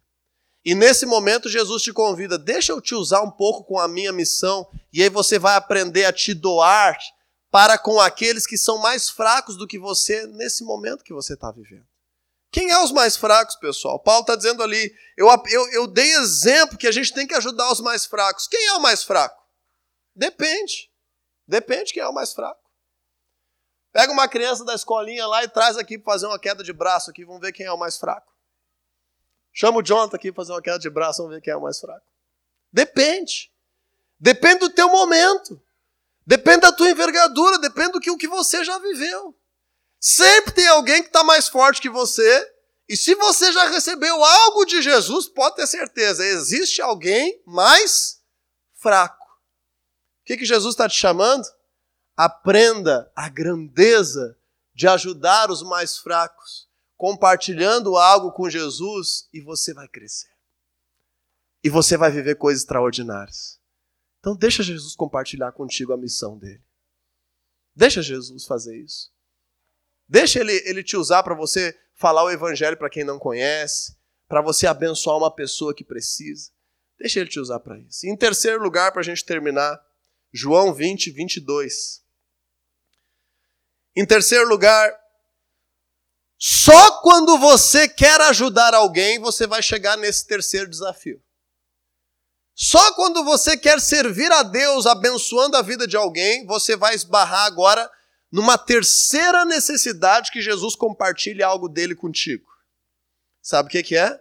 E 0.65 0.75
nesse 0.75 1.07
momento 1.07 1.49
Jesus 1.49 1.85
te 1.85 1.93
convida, 1.93 2.37
deixa 2.37 2.73
eu 2.73 2.81
te 2.81 2.97
usar 2.97 3.23
um 3.23 3.31
pouco 3.31 3.63
com 3.63 3.79
a 3.79 3.87
minha 3.87 4.13
missão, 4.13 4.69
e 4.93 5.01
aí 5.01 5.09
você 5.09 5.39
vai 5.39 5.55
aprender 5.55 6.05
a 6.05 6.13
te 6.13 6.35
doar 6.35 6.99
para 7.49 7.79
com 7.79 8.01
aqueles 8.01 8.45
que 8.45 8.59
são 8.59 8.79
mais 8.79 9.09
fracos 9.09 9.57
do 9.57 9.69
que 9.69 9.79
você 9.79 10.27
nesse 10.27 10.65
momento 10.65 11.05
que 11.05 11.13
você 11.13 11.35
está 11.35 11.53
vivendo. 11.53 11.87
Quem 12.51 12.73
é 12.73 12.83
os 12.83 12.91
mais 12.91 13.17
fracos, 13.17 13.55
pessoal? 13.55 14.01
Paulo 14.01 14.23
está 14.23 14.35
dizendo 14.35 14.65
ali, 14.65 14.93
eu, 15.17 15.29
eu, 15.47 15.69
eu 15.71 15.87
dei 15.87 16.13
exemplo 16.15 16.77
que 16.77 16.89
a 16.89 16.93
gente 16.93 17.15
tem 17.15 17.25
que 17.25 17.35
ajudar 17.35 17.71
os 17.71 17.81
mais 17.81 18.05
fracos. 18.05 18.49
Quem 18.49 18.67
é 18.67 18.73
o 18.73 18.83
mais 18.83 19.05
fraco? 19.05 19.41
Depende. 20.13 20.91
Depende 21.47 21.93
quem 21.93 22.03
é 22.03 22.09
o 22.09 22.13
mais 22.13 22.33
fraco. 22.33 22.61
Pega 23.93 24.13
uma 24.13 24.27
criança 24.27 24.65
da 24.65 24.75
escolinha 24.75 25.25
lá 25.25 25.45
e 25.45 25.49
traz 25.49 25.77
aqui 25.77 25.97
para 25.97 26.13
fazer 26.13 26.27
uma 26.27 26.39
queda 26.39 26.65
de 26.65 26.73
braço 26.73 27.11
aqui, 27.11 27.25
vamos 27.25 27.41
ver 27.41 27.53
quem 27.53 27.65
é 27.65 27.73
o 27.73 27.79
mais 27.79 27.97
fraco. 27.97 28.32
Chama 29.53 29.79
o 29.79 29.83
Jonathan 29.83 30.17
aqui 30.17 30.33
para 30.33 30.43
fazer 30.43 30.53
uma 30.53 30.63
queda 30.63 30.79
de 30.79 30.89
braço, 30.89 31.19
vamos 31.23 31.35
ver 31.35 31.43
quem 31.43 31.53
é 31.53 31.57
o 31.57 31.63
mais 31.63 31.79
fraco. 31.79 32.07
Depende. 32.73 33.53
Depende 34.19 34.61
do 34.61 34.71
teu 34.71 34.89
momento. 34.89 35.61
Depende 36.27 36.61
da 36.61 36.73
tua 36.73 36.91
envergadura, 36.91 37.59
depende 37.59 37.93
do 37.93 38.01
que, 38.01 38.11
o 38.11 38.17
que 38.17 38.29
você 38.29 38.65
já 38.65 38.79
viveu. 38.79 39.37
Sempre 40.01 40.53
tem 40.53 40.67
alguém 40.69 41.03
que 41.03 41.09
está 41.09 41.23
mais 41.23 41.49
forte 41.49 41.81
que 41.81 41.91
você. 41.91 42.51
E 42.89 42.97
se 42.97 43.15
você 43.15 43.53
já 43.53 43.69
recebeu 43.69 44.25
algo 44.25 44.65
de 44.65 44.81
Jesus, 44.81 45.29
pode 45.29 45.57
ter 45.57 45.67
certeza, 45.67 46.25
existe 46.25 46.81
alguém 46.81 47.41
mais 47.47 48.21
fraco. 48.75 49.27
O 50.23 50.25
que, 50.25 50.37
que 50.37 50.45
Jesus 50.45 50.75
está 50.75 50.89
te 50.89 50.97
chamando? 50.97 51.45
Aprenda 52.17 53.11
a 53.15 53.29
grandeza 53.29 54.37
de 54.75 54.87
ajudar 54.89 55.51
os 55.51 55.63
mais 55.63 55.99
fracos 55.99 56.69
compartilhando 57.03 57.97
algo 57.97 58.31
com 58.31 58.49
Jesus 58.49 59.29
e 59.33 59.41
você 59.41 59.75
vai 59.75 59.89
crescer. 59.89 60.31
E 61.65 61.69
você 61.69 61.97
vai 61.97 62.13
viver 62.13 62.37
coisas 62.37 62.63
extraordinárias. 62.63 63.61
Então 64.21 64.37
deixa 64.37 64.63
Jesus 64.63 64.95
compartilhar 64.95 65.51
contigo 65.51 65.93
a 65.93 65.97
missão 65.97 66.39
dele. 66.39 66.63
Deixa 67.75 68.01
Jesus 68.01 68.47
fazer 68.47 68.81
isso. 68.81 69.13
Deixa 70.07 70.39
ele, 70.39 70.53
ele 70.65 70.85
te 70.85 70.97
usar 70.97 71.25
para 71.25 71.35
você 71.35 71.77
falar 71.93 72.23
o 72.23 72.31
evangelho 72.31 72.77
para 72.77 72.89
quem 72.89 73.03
não 73.03 73.19
conhece, 73.19 73.97
para 74.29 74.41
você 74.41 74.69
abençoar 74.69 75.19
uma 75.19 75.35
pessoa 75.35 75.75
que 75.75 75.83
precisa. 75.83 76.53
Deixa 76.97 77.19
ele 77.19 77.31
te 77.31 77.41
usar 77.41 77.59
para 77.59 77.81
isso. 77.81 78.07
E 78.07 78.11
em 78.11 78.17
terceiro 78.17 78.63
lugar, 78.63 78.93
para 78.93 79.01
a 79.01 79.05
gente 79.05 79.25
terminar, 79.25 79.77
João 80.33 80.73
20, 80.73 81.11
22. 81.11 82.01
Em 83.97 84.07
terceiro 84.07 84.49
lugar, 84.49 85.02
só 86.45 87.01
quando 87.03 87.39
você 87.39 87.89
quer 87.89 88.21
ajudar 88.23 88.75
alguém, 88.75 89.21
você 89.21 89.47
vai 89.47 89.63
chegar 89.63 89.97
nesse 89.97 90.27
terceiro 90.27 90.69
desafio. 90.69 91.23
Só 92.53 92.95
quando 92.95 93.23
você 93.23 93.57
quer 93.57 93.81
servir 93.81 94.33
a 94.33 94.43
Deus 94.43 94.85
abençoando 94.85 95.57
a 95.57 95.63
vida 95.63 95.87
de 95.87 95.97
alguém, 95.97 96.45
você 96.45 96.75
vai 96.75 96.97
esbarrar 96.97 97.45
agora 97.45 97.89
numa 98.29 98.59
terceira 98.59 99.45
necessidade 99.45 100.33
que 100.33 100.43
Jesus 100.43 100.75
compartilha 100.75 101.47
algo 101.47 101.69
dele 101.69 101.95
contigo. 101.95 102.49
Sabe 103.41 103.69
o 103.69 103.71
que, 103.71 103.85
que 103.85 103.97
é? 103.97 104.21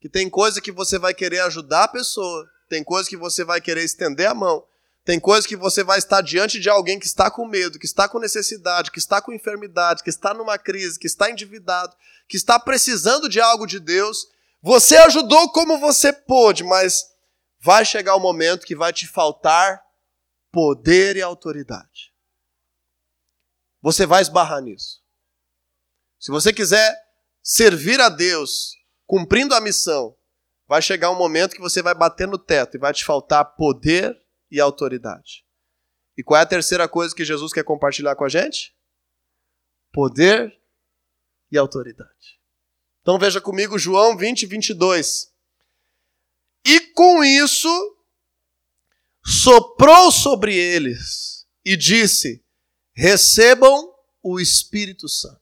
Que 0.00 0.08
tem 0.08 0.30
coisa 0.30 0.60
que 0.60 0.70
você 0.70 1.00
vai 1.00 1.12
querer 1.12 1.40
ajudar 1.40 1.82
a 1.82 1.88
pessoa, 1.88 2.48
tem 2.68 2.84
coisa 2.84 3.08
que 3.08 3.16
você 3.16 3.42
vai 3.42 3.60
querer 3.60 3.82
estender 3.82 4.28
a 4.28 4.34
mão, 4.34 4.64
tem 5.08 5.18
coisas 5.18 5.46
que 5.46 5.56
você 5.56 5.82
vai 5.82 5.96
estar 5.96 6.20
diante 6.20 6.60
de 6.60 6.68
alguém 6.68 6.98
que 6.98 7.06
está 7.06 7.30
com 7.30 7.48
medo, 7.48 7.78
que 7.78 7.86
está 7.86 8.06
com 8.06 8.18
necessidade, 8.18 8.90
que 8.90 8.98
está 8.98 9.22
com 9.22 9.32
enfermidade, 9.32 10.02
que 10.02 10.10
está 10.10 10.34
numa 10.34 10.58
crise, 10.58 10.98
que 10.98 11.06
está 11.06 11.30
endividado, 11.30 11.96
que 12.28 12.36
está 12.36 12.60
precisando 12.60 13.26
de 13.26 13.40
algo 13.40 13.66
de 13.66 13.80
Deus. 13.80 14.26
Você 14.60 14.98
ajudou 14.98 15.50
como 15.50 15.78
você 15.78 16.12
pôde, 16.12 16.62
mas 16.62 17.06
vai 17.58 17.86
chegar 17.86 18.16
o 18.16 18.18
um 18.18 18.20
momento 18.20 18.66
que 18.66 18.76
vai 18.76 18.92
te 18.92 19.06
faltar 19.06 19.80
poder 20.52 21.16
e 21.16 21.22
autoridade. 21.22 22.12
Você 23.80 24.04
vai 24.04 24.20
esbarrar 24.20 24.60
nisso. 24.60 25.02
Se 26.20 26.30
você 26.30 26.52
quiser 26.52 26.94
servir 27.42 27.98
a 27.98 28.10
Deus 28.10 28.74
cumprindo 29.06 29.54
a 29.54 29.60
missão, 29.62 30.14
vai 30.66 30.82
chegar 30.82 31.10
um 31.10 31.16
momento 31.16 31.56
que 31.56 31.62
você 31.62 31.80
vai 31.80 31.94
bater 31.94 32.28
no 32.28 32.36
teto 32.36 32.76
e 32.76 32.78
vai 32.78 32.92
te 32.92 33.06
faltar 33.06 33.56
poder 33.56 34.14
e 34.50 34.60
autoridade. 34.60 35.44
E 36.16 36.22
qual 36.22 36.40
é 36.40 36.42
a 36.42 36.46
terceira 36.46 36.88
coisa 36.88 37.14
que 37.14 37.24
Jesus 37.24 37.52
quer 37.52 37.62
compartilhar 37.62 38.16
com 38.16 38.24
a 38.24 38.28
gente? 38.28 38.74
Poder 39.92 40.58
e 41.50 41.56
autoridade. 41.56 42.40
Então 43.02 43.18
veja 43.18 43.40
comigo 43.40 43.78
João 43.78 44.16
20, 44.16 44.46
22. 44.46 45.32
E 46.66 46.80
com 46.92 47.22
isso 47.22 47.96
soprou 49.24 50.10
sobre 50.10 50.56
eles 50.56 51.46
e 51.64 51.76
disse: 51.76 52.44
Recebam 52.94 53.94
o 54.22 54.40
Espírito 54.40 55.08
Santo. 55.08 55.40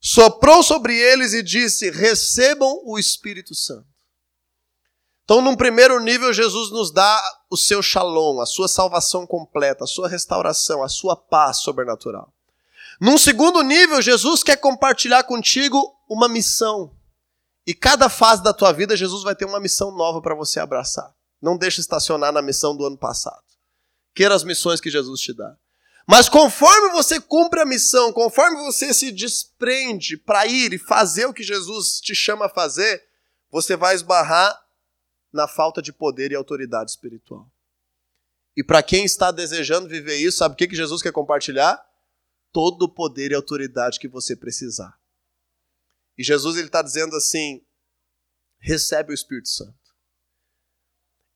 Soprou 0.00 0.62
sobre 0.62 0.94
eles 0.94 1.32
e 1.32 1.42
disse: 1.42 1.90
Recebam 1.90 2.82
o 2.84 2.98
Espírito 2.98 3.54
Santo. 3.54 3.93
Então, 5.24 5.40
num 5.40 5.56
primeiro 5.56 5.98
nível, 6.00 6.32
Jesus 6.32 6.70
nos 6.70 6.92
dá 6.92 7.22
o 7.48 7.56
seu 7.56 7.82
shalom, 7.82 8.40
a 8.40 8.46
sua 8.46 8.68
salvação 8.68 9.26
completa, 9.26 9.84
a 9.84 9.86
sua 9.86 10.06
restauração, 10.06 10.82
a 10.82 10.88
sua 10.88 11.16
paz 11.16 11.58
sobrenatural. 11.58 12.30
Num 13.00 13.16
segundo 13.16 13.62
nível, 13.62 14.02
Jesus 14.02 14.42
quer 14.42 14.56
compartilhar 14.56 15.24
contigo 15.24 15.94
uma 16.08 16.28
missão. 16.28 16.94
E 17.66 17.72
cada 17.72 18.10
fase 18.10 18.42
da 18.42 18.52
tua 18.52 18.72
vida, 18.72 18.96
Jesus 18.96 19.22
vai 19.22 19.34
ter 19.34 19.46
uma 19.46 19.58
missão 19.58 19.90
nova 19.96 20.20
para 20.20 20.34
você 20.34 20.60
abraçar. 20.60 21.10
Não 21.40 21.56
deixe 21.56 21.80
estacionar 21.80 22.30
na 22.30 22.42
missão 22.42 22.76
do 22.76 22.84
ano 22.84 22.98
passado. 22.98 23.42
Queira 24.14 24.34
as 24.34 24.44
missões 24.44 24.80
que 24.80 24.90
Jesus 24.90 25.20
te 25.20 25.32
dá. 25.32 25.56
Mas 26.06 26.28
conforme 26.28 26.90
você 26.90 27.18
cumpre 27.18 27.60
a 27.60 27.64
missão, 27.66 28.12
conforme 28.12 28.58
você 28.58 28.92
se 28.92 29.10
desprende 29.10 30.18
para 30.18 30.46
ir 30.46 30.74
e 30.74 30.78
fazer 30.78 31.24
o 31.24 31.32
que 31.32 31.42
Jesus 31.42 31.98
te 31.98 32.14
chama 32.14 32.44
a 32.46 32.50
fazer, 32.50 33.02
você 33.50 33.74
vai 33.74 33.94
esbarrar 33.94 34.63
na 35.34 35.48
falta 35.48 35.82
de 35.82 35.92
poder 35.92 36.30
e 36.30 36.36
autoridade 36.36 36.92
espiritual. 36.92 37.50
E 38.56 38.62
para 38.62 38.82
quem 38.82 39.04
está 39.04 39.32
desejando 39.32 39.88
viver 39.88 40.16
isso, 40.16 40.38
sabe 40.38 40.54
o 40.54 40.56
que, 40.56 40.74
Jesus 40.74 41.02
quer 41.02 41.12
compartilhar? 41.12 41.84
Todo 42.52 42.82
o 42.82 42.88
poder 42.88 43.32
e 43.32 43.34
autoridade 43.34 43.98
que 43.98 44.06
você 44.06 44.36
precisar. 44.36 44.96
E 46.16 46.22
Jesus 46.22 46.56
está 46.56 46.80
dizendo 46.80 47.16
assim: 47.16 47.66
recebe 48.60 49.10
o 49.10 49.14
Espírito 49.14 49.48
Santo. 49.48 49.74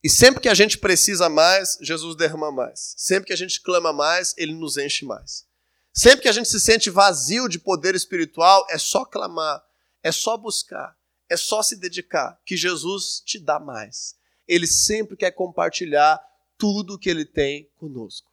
E 0.01 0.09
sempre 0.09 0.39
que 0.39 0.47
a 0.47 0.53
gente 0.53 0.77
precisa 0.77 1.27
mais, 1.27 1.77
Jesus 1.81 2.15
derrama 2.15 2.53
mais. 2.53 2.93
Sempre 2.95 3.27
que 3.27 3.33
a 3.33 3.35
gente 3.35 3.61
clama 3.61 3.91
mais, 3.91 4.33
ele 4.37 4.53
nos 4.53 4.77
enche 4.77 5.03
mais. 5.03 5.45
Sempre 5.93 6.21
que 6.21 6.29
a 6.29 6.31
gente 6.31 6.47
se 6.47 6.61
sente 6.61 6.89
vazio 6.89 7.49
de 7.49 7.59
poder 7.59 7.95
espiritual, 7.95 8.65
é 8.69 8.77
só 8.77 9.03
clamar, 9.03 9.61
é 10.01 10.09
só 10.09 10.37
buscar, 10.37 10.97
é 11.29 11.37
só 11.37 11.61
se 11.61 11.75
dedicar, 11.75 12.39
que 12.45 12.57
Jesus 12.57 13.21
te 13.25 13.39
dá 13.39 13.59
mais. 13.59 14.15
Ele 14.47 14.65
sempre 14.65 15.15
quer 15.15 15.31
compartilhar 15.31 16.19
tudo 16.57 16.97
que 16.97 17.09
ele 17.09 17.23
tem 17.23 17.71
conosco. 17.77 18.29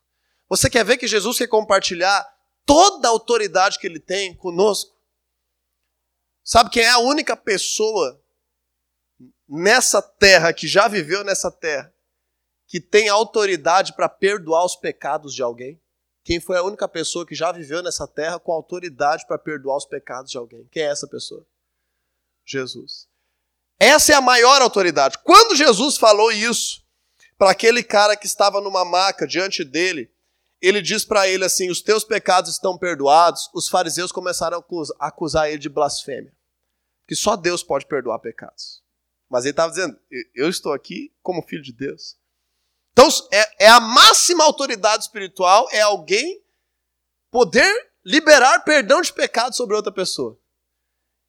Você 0.49 0.71
quer 0.71 0.85
ver 0.85 0.97
que 0.97 1.07
Jesus 1.07 1.39
quer 1.39 1.47
compartilhar 1.47 2.27
toda 2.65 3.07
a 3.07 3.11
autoridade 3.11 3.79
que 3.79 3.87
ele 3.87 4.01
tem 4.01 4.35
conosco? 4.35 4.97
Sabe 6.43 6.71
quem 6.71 6.85
é 6.85 6.91
a 6.91 6.99
única 6.99 7.37
pessoa 7.37 8.23
nessa 9.49 10.01
terra, 10.01 10.53
que 10.53 10.67
já 10.67 10.89
viveu 10.89 11.25
nessa 11.25 11.51
terra, 11.51 11.93
que 12.67 12.81
tem 12.81 13.09
autoridade 13.09 13.93
para 13.95 14.09
perdoar 14.09 14.65
os 14.65 14.77
pecados 14.77 15.35
de 15.35 15.43
alguém? 15.43 15.81
Quem 16.25 16.41
foi 16.41 16.57
a 16.57 16.63
única 16.63 16.89
pessoa 16.89 17.27
que 17.27 17.35
já 17.35 17.53
viveu 17.53 17.83
nessa 17.83 18.07
terra 18.07 18.41
com 18.41 18.53
autoridade 18.53 19.25
para 19.27 19.39
perdoar 19.39 19.77
os 19.77 19.87
pecados 19.87 20.31
de 20.31 20.39
alguém? 20.39 20.67
Quem 20.73 20.83
é 20.83 20.87
essa 20.87 21.07
pessoa? 21.07 21.47
Jesus. 22.47 23.09
Essa 23.79 24.13
é 24.13 24.15
a 24.15 24.21
maior 24.21 24.63
autoridade. 24.63 25.19
Quando 25.23 25.57
Jesus 25.57 25.97
falou 25.97 26.33
isso 26.33 26.83
para 27.37 27.51
aquele 27.51 27.83
cara 27.83 28.17
que 28.17 28.27
estava 28.27 28.61
numa 28.61 28.85
maca 28.85 29.27
diante 29.27 29.63
dele, 29.63 30.11
ele 30.61 30.81
diz 30.81 31.05
para 31.05 31.29
ele 31.29 31.45
assim: 31.45 31.71
Os 31.71 31.83
teus 31.83 32.05
pecados 32.05 32.51
estão 32.51 32.79
perdoados. 32.79 33.51
Os 33.53 33.69
fariseus 33.69 34.11
começaram 34.11 34.65
a 34.99 35.07
acusar 35.07 35.49
ele 35.49 35.59
de 35.59 35.69
blasfêmia. 35.69 36.33
Que 37.07 37.15
só 37.15 37.37
Deus 37.37 37.63
pode 37.63 37.87
perdoar 37.87 38.19
pecados. 38.19 38.83
Mas 39.29 39.45
ele 39.45 39.53
estava 39.53 39.71
dizendo: 39.71 39.99
Eu 40.35 40.49
estou 40.49 40.73
aqui 40.73 41.13
como 41.23 41.43
filho 41.43 41.63
de 41.63 41.73
Deus. 41.73 42.17
Então, 42.93 43.09
é, 43.31 43.67
é 43.67 43.69
a 43.69 43.79
máxima 43.79 44.43
autoridade 44.43 45.05
espiritual, 45.05 45.69
é 45.71 45.83
alguém 45.83 46.43
poder 47.31 47.71
liberar 48.03 48.61
perdão 48.61 49.03
de 49.03 49.13
pecado 49.13 49.55
sobre 49.55 49.77
outra 49.77 49.93
pessoa. 49.93 50.39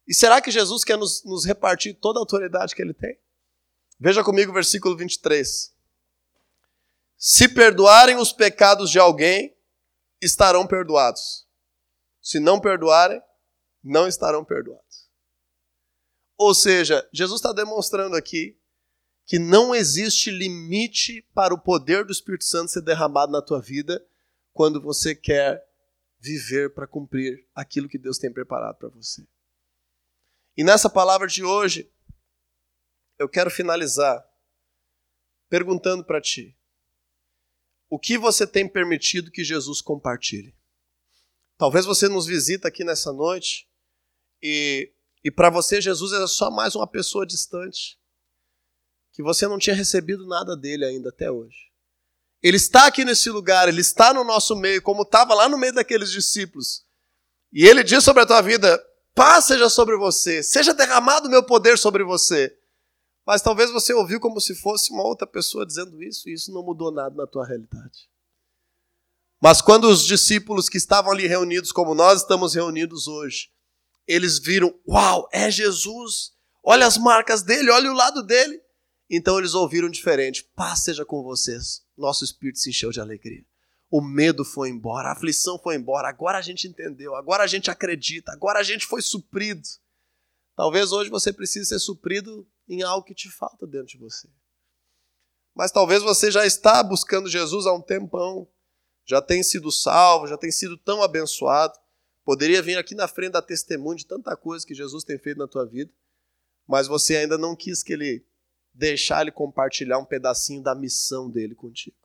E 0.08 0.14
será 0.14 0.40
que 0.40 0.50
Jesus 0.50 0.84
quer 0.84 0.96
nos, 0.96 1.22
nos 1.22 1.44
repartir 1.44 1.94
toda 2.00 2.18
a 2.18 2.22
autoridade 2.22 2.74
que 2.74 2.80
ele 2.80 2.94
tem? 2.94 3.18
Veja 4.00 4.24
comigo 4.24 4.50
o 4.50 4.54
versículo 4.54 4.96
23. 4.96 5.74
Se 7.18 7.48
perdoarem 7.48 8.16
os 8.16 8.32
pecados 8.32 8.90
de 8.90 8.98
alguém, 8.98 9.54
estarão 10.22 10.66
perdoados. 10.66 11.46
Se 12.22 12.40
não 12.40 12.58
perdoarem, 12.58 13.20
não 13.84 14.08
estarão 14.08 14.44
perdoados. 14.44 15.10
Ou 16.38 16.54
seja, 16.54 17.06
Jesus 17.12 17.40
está 17.40 17.52
demonstrando 17.52 18.16
aqui 18.16 18.56
que 19.26 19.38
não 19.38 19.74
existe 19.74 20.30
limite 20.30 21.20
para 21.34 21.52
o 21.52 21.58
poder 21.58 22.04
do 22.04 22.12
Espírito 22.12 22.44
Santo 22.44 22.70
ser 22.70 22.80
derramado 22.80 23.30
na 23.30 23.42
tua 23.42 23.60
vida 23.60 24.02
quando 24.54 24.80
você 24.80 25.14
quer 25.14 25.62
viver 26.18 26.72
para 26.72 26.86
cumprir 26.86 27.46
aquilo 27.54 27.88
que 27.88 27.98
Deus 27.98 28.16
tem 28.16 28.32
preparado 28.32 28.76
para 28.76 28.88
você. 28.88 29.26
E 30.58 30.64
nessa 30.64 30.90
palavra 30.90 31.28
de 31.28 31.44
hoje, 31.44 31.88
eu 33.16 33.28
quero 33.28 33.48
finalizar 33.48 34.28
perguntando 35.48 36.02
para 36.02 36.20
ti: 36.20 36.58
o 37.88 37.96
que 37.96 38.18
você 38.18 38.44
tem 38.44 38.68
permitido 38.68 39.30
que 39.30 39.44
Jesus 39.44 39.80
compartilhe? 39.80 40.52
Talvez 41.56 41.86
você 41.86 42.08
nos 42.08 42.26
visita 42.26 42.66
aqui 42.66 42.82
nessa 42.82 43.12
noite 43.12 43.68
e, 44.42 44.92
e 45.22 45.30
para 45.30 45.48
você 45.48 45.80
Jesus 45.80 46.12
é 46.12 46.26
só 46.26 46.50
mais 46.50 46.74
uma 46.74 46.88
pessoa 46.88 47.24
distante 47.24 47.96
que 49.12 49.22
você 49.22 49.46
não 49.46 49.58
tinha 49.58 49.76
recebido 49.76 50.26
nada 50.26 50.56
dele 50.56 50.84
ainda 50.84 51.10
até 51.10 51.30
hoje. 51.30 51.70
Ele 52.42 52.56
está 52.56 52.88
aqui 52.88 53.04
nesse 53.04 53.30
lugar, 53.30 53.68
ele 53.68 53.80
está 53.80 54.12
no 54.12 54.24
nosso 54.24 54.56
meio, 54.56 54.82
como 54.82 55.02
estava 55.02 55.34
lá 55.34 55.48
no 55.48 55.56
meio 55.56 55.74
daqueles 55.74 56.10
discípulos. 56.10 56.84
E 57.52 57.64
ele 57.64 57.84
diz 57.84 58.02
sobre 58.02 58.24
a 58.24 58.26
tua 58.26 58.42
vida: 58.42 58.84
paz 59.18 59.46
seja 59.46 59.68
sobre 59.68 59.96
você, 59.96 60.44
seja 60.44 60.72
derramado 60.72 61.26
o 61.26 61.30
meu 61.30 61.42
poder 61.42 61.76
sobre 61.76 62.04
você. 62.04 62.56
Mas 63.26 63.42
talvez 63.42 63.68
você 63.70 63.92
ouviu 63.92 64.20
como 64.20 64.40
se 64.40 64.54
fosse 64.54 64.92
uma 64.92 65.02
outra 65.02 65.26
pessoa 65.26 65.66
dizendo 65.66 66.00
isso, 66.00 66.28
e 66.28 66.32
isso 66.32 66.52
não 66.52 66.62
mudou 66.62 66.92
nada 66.92 67.16
na 67.16 67.26
tua 67.26 67.44
realidade. 67.44 68.08
Mas 69.42 69.60
quando 69.60 69.88
os 69.88 70.06
discípulos 70.06 70.68
que 70.68 70.78
estavam 70.78 71.10
ali 71.10 71.26
reunidos, 71.26 71.72
como 71.72 71.96
nós 71.96 72.22
estamos 72.22 72.54
reunidos 72.54 73.08
hoje, 73.08 73.50
eles 74.06 74.38
viram: 74.38 74.72
Uau, 74.88 75.28
é 75.32 75.50
Jesus! 75.50 76.32
Olha 76.62 76.86
as 76.86 76.96
marcas 76.96 77.42
dele, 77.42 77.70
olha 77.70 77.90
o 77.90 77.94
lado 77.94 78.22
dele. 78.22 78.60
Então 79.10 79.36
eles 79.36 79.52
ouviram 79.52 79.90
diferente: 79.90 80.44
Paz 80.54 80.84
seja 80.84 81.04
com 81.04 81.24
vocês. 81.24 81.82
Nosso 81.96 82.24
espírito 82.24 82.60
se 82.60 82.70
encheu 82.70 82.90
de 82.90 83.00
alegria. 83.00 83.44
O 83.90 84.02
medo 84.02 84.44
foi 84.44 84.68
embora, 84.68 85.08
a 85.08 85.12
aflição 85.12 85.58
foi 85.58 85.76
embora. 85.76 86.08
Agora 86.08 86.38
a 86.38 86.42
gente 86.42 86.68
entendeu, 86.68 87.14
agora 87.14 87.44
a 87.44 87.46
gente 87.46 87.70
acredita, 87.70 88.32
agora 88.32 88.60
a 88.60 88.62
gente 88.62 88.86
foi 88.86 89.00
suprido. 89.00 89.66
Talvez 90.54 90.92
hoje 90.92 91.08
você 91.08 91.32
precise 91.32 91.66
ser 91.66 91.78
suprido 91.78 92.46
em 92.68 92.82
algo 92.82 93.06
que 93.06 93.14
te 93.14 93.30
falta 93.30 93.66
dentro 93.66 93.88
de 93.88 93.98
você. 93.98 94.28
Mas 95.54 95.72
talvez 95.72 96.02
você 96.02 96.30
já 96.30 96.46
está 96.46 96.82
buscando 96.82 97.28
Jesus 97.28 97.66
há 97.66 97.72
um 97.72 97.80
tempão, 97.80 98.46
já 99.04 99.22
tem 99.22 99.42
sido 99.42 99.72
salvo, 99.72 100.26
já 100.26 100.36
tem 100.36 100.52
sido 100.52 100.76
tão 100.76 101.02
abençoado. 101.02 101.78
Poderia 102.24 102.62
vir 102.62 102.76
aqui 102.76 102.94
na 102.94 103.08
frente 103.08 103.32
dar 103.32 103.42
testemunho 103.42 103.96
de 103.96 104.06
tanta 104.06 104.36
coisa 104.36 104.66
que 104.66 104.74
Jesus 104.74 105.02
tem 105.02 105.18
feito 105.18 105.38
na 105.38 105.48
tua 105.48 105.64
vida, 105.64 105.90
mas 106.66 106.86
você 106.86 107.16
ainda 107.16 107.38
não 107.38 107.56
quis 107.56 107.82
que 107.82 107.94
ele 107.94 108.24
deixar 108.72 109.22
ele 109.22 109.32
compartilhar 109.32 109.98
um 109.98 110.04
pedacinho 110.04 110.62
da 110.62 110.74
missão 110.74 111.28
dele 111.28 111.54
contigo. 111.54 111.97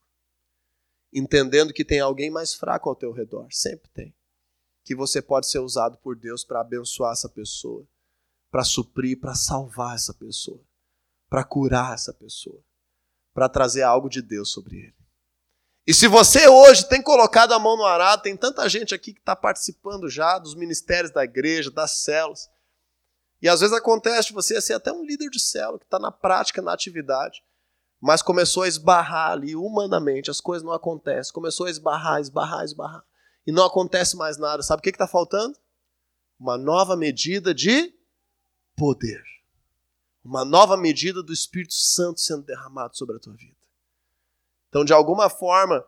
Entendendo 1.14 1.74
que 1.74 1.86
tem 1.86 2.00
alguém 2.00 2.32
mais 2.32 2.54
fraco 2.54 2.90
ao 2.90 2.96
teu 2.96 3.12
redor, 3.12 3.48
sempre 3.52 3.90
tem. 3.90 4.16
Que 4.84 4.96
você 4.96 5.22
pode 5.22 5.48
ser 5.48 5.60
usado 5.60 5.98
por 5.98 6.16
Deus 6.16 6.44
para 6.44 6.62
abençoar 6.62 7.14
essa 7.14 7.30
pessoa, 7.30 7.88
para 8.50 8.64
suprir, 8.64 9.20
para 9.20 9.36
salvar 9.36 9.96
essa 9.96 10.14
pessoa, 10.14 10.62
para 11.30 11.44
curar 11.44 11.94
essa 11.94 12.14
pessoa, 12.14 12.64
para 13.34 13.48
trazer 13.48 13.84
algo 13.84 14.10
de 14.10 14.22
Deus 14.22 14.52
sobre 14.52 14.78
ele. 14.78 14.96
E 15.86 15.94
se 15.94 16.08
você 16.08 16.48
hoje 16.48 16.88
tem 16.88 17.02
colocado 17.02 17.54
a 17.54 17.60
mão 17.60 17.76
no 17.76 17.86
arado, 17.86 18.24
tem 18.24 18.38
tanta 18.38 18.68
gente 18.70 18.96
aqui 18.96 19.14
que 19.14 19.20
está 19.20 19.36
participando 19.36 20.10
já 20.10 20.40
dos 20.40 20.56
ministérios 20.56 21.12
da 21.12 21.24
igreja, 21.24 21.70
das 21.70 21.92
células, 22.04 22.50
e 23.42 23.50
às 23.50 23.60
vezes 23.60 23.76
acontece 23.76 24.32
você 24.32 24.62
ser 24.62 24.74
até 24.74 24.90
um 24.92 25.04
líder 25.04 25.30
de 25.30 25.38
célula, 25.38 25.78
que 25.78 25.84
está 25.84 26.00
na 26.00 26.12
prática, 26.12 26.62
na 26.62 26.72
atividade, 26.72 27.44
mas 28.06 28.22
começou 28.22 28.64
a 28.64 28.68
esbarrar 28.68 29.32
ali 29.32 29.56
humanamente, 29.56 30.30
as 30.30 30.42
coisas 30.42 30.62
não 30.62 30.74
acontecem. 30.74 31.32
Começou 31.32 31.68
a 31.68 31.70
esbarrar, 31.70 32.20
esbarrar, 32.20 32.66
esbarrar. 32.66 33.06
E 33.48 33.52
não 33.52 33.66
acontece 33.66 34.18
mais 34.18 34.38
nada. 34.38 34.62
Sabe 34.62 34.82
o 34.82 34.84
que 34.84 34.90
está 34.90 35.08
faltando? 35.08 35.58
Uma 36.38 36.58
nova 36.58 36.98
medida 36.98 37.54
de 37.54 37.94
poder. 38.76 39.24
Uma 40.22 40.44
nova 40.44 40.76
medida 40.76 41.24
do 41.24 41.32
Espírito 41.32 41.76
Santo 41.76 42.20
sendo 42.20 42.44
derramado 42.44 42.98
sobre 42.98 43.16
a 43.16 43.20
tua 43.20 43.36
vida. 43.36 43.56
Então, 44.68 44.84
de 44.84 44.92
alguma 44.92 45.30
forma, 45.30 45.86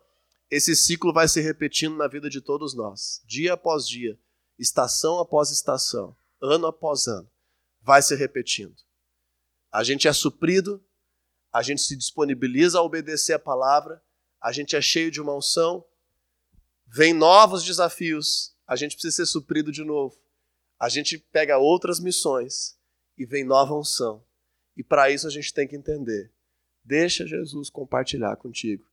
esse 0.49 0.73
ciclo 0.73 1.11
vai 1.11 1.27
se 1.27 1.41
repetindo 1.41 1.97
na 1.97 2.07
vida 2.07 2.29
de 2.29 2.39
todos 2.39 2.73
nós, 2.73 3.21
dia 3.25 3.55
após 3.55 3.85
dia, 3.85 4.17
estação 4.57 5.19
após 5.19 5.51
estação, 5.51 6.15
ano 6.41 6.67
após 6.67 7.07
ano 7.07 7.29
vai 7.81 8.01
se 8.01 8.15
repetindo. 8.15 8.75
A 9.71 9.83
gente 9.83 10.07
é 10.07 10.13
suprido, 10.13 10.81
a 11.55 11.61
gente 11.61 11.83
se 11.83 11.95
disponibiliza 11.95 12.79
a 12.79 12.81
obedecer 12.81 13.31
a 13.31 13.39
palavra, 13.39 14.03
a 14.41 14.51
gente 14.51 14.75
é 14.75 14.81
cheio 14.81 15.09
de 15.09 15.21
uma 15.21 15.33
unção, 15.33 15.85
vem 16.85 17.13
novos 17.13 17.63
desafios, 17.63 18.53
a 18.67 18.75
gente 18.75 18.91
precisa 18.91 19.15
ser 19.15 19.25
suprido 19.25 19.71
de 19.71 19.81
novo. 19.81 20.19
A 20.77 20.89
gente 20.89 21.17
pega 21.17 21.57
outras 21.57 21.97
missões 21.97 22.77
e 23.17 23.25
vem 23.25 23.45
nova 23.45 23.73
unção. 23.73 24.21
E 24.75 24.83
para 24.83 25.09
isso 25.09 25.27
a 25.27 25.29
gente 25.29 25.53
tem 25.53 25.65
que 25.65 25.77
entender. 25.77 26.29
Deixa 26.83 27.25
Jesus 27.25 27.69
compartilhar 27.69 28.35
contigo 28.35 28.85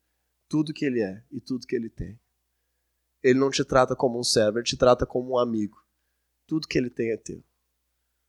tudo 0.49 0.73
que 0.73 0.85
ele 0.85 1.03
é 1.03 1.21
e 1.33 1.41
tudo 1.41 1.67
que 1.67 1.75
ele 1.75 1.91
tem. 1.91 2.17
Ele 3.25 3.41
não 3.41 3.51
te 3.51 3.65
trata 3.65 3.97
como 3.97 4.21
um 4.21 4.25
servo, 4.25 4.59
ele 4.59 4.67
te 4.67 4.77
trata 4.77 5.05
como 5.05 5.33
um 5.33 5.39
amigo. 5.39 5.85
Tudo 6.47 6.69
que 6.69 6.79
ele 6.79 6.91
tem 6.91 7.11
é 7.11 7.17
teu. 7.17 7.43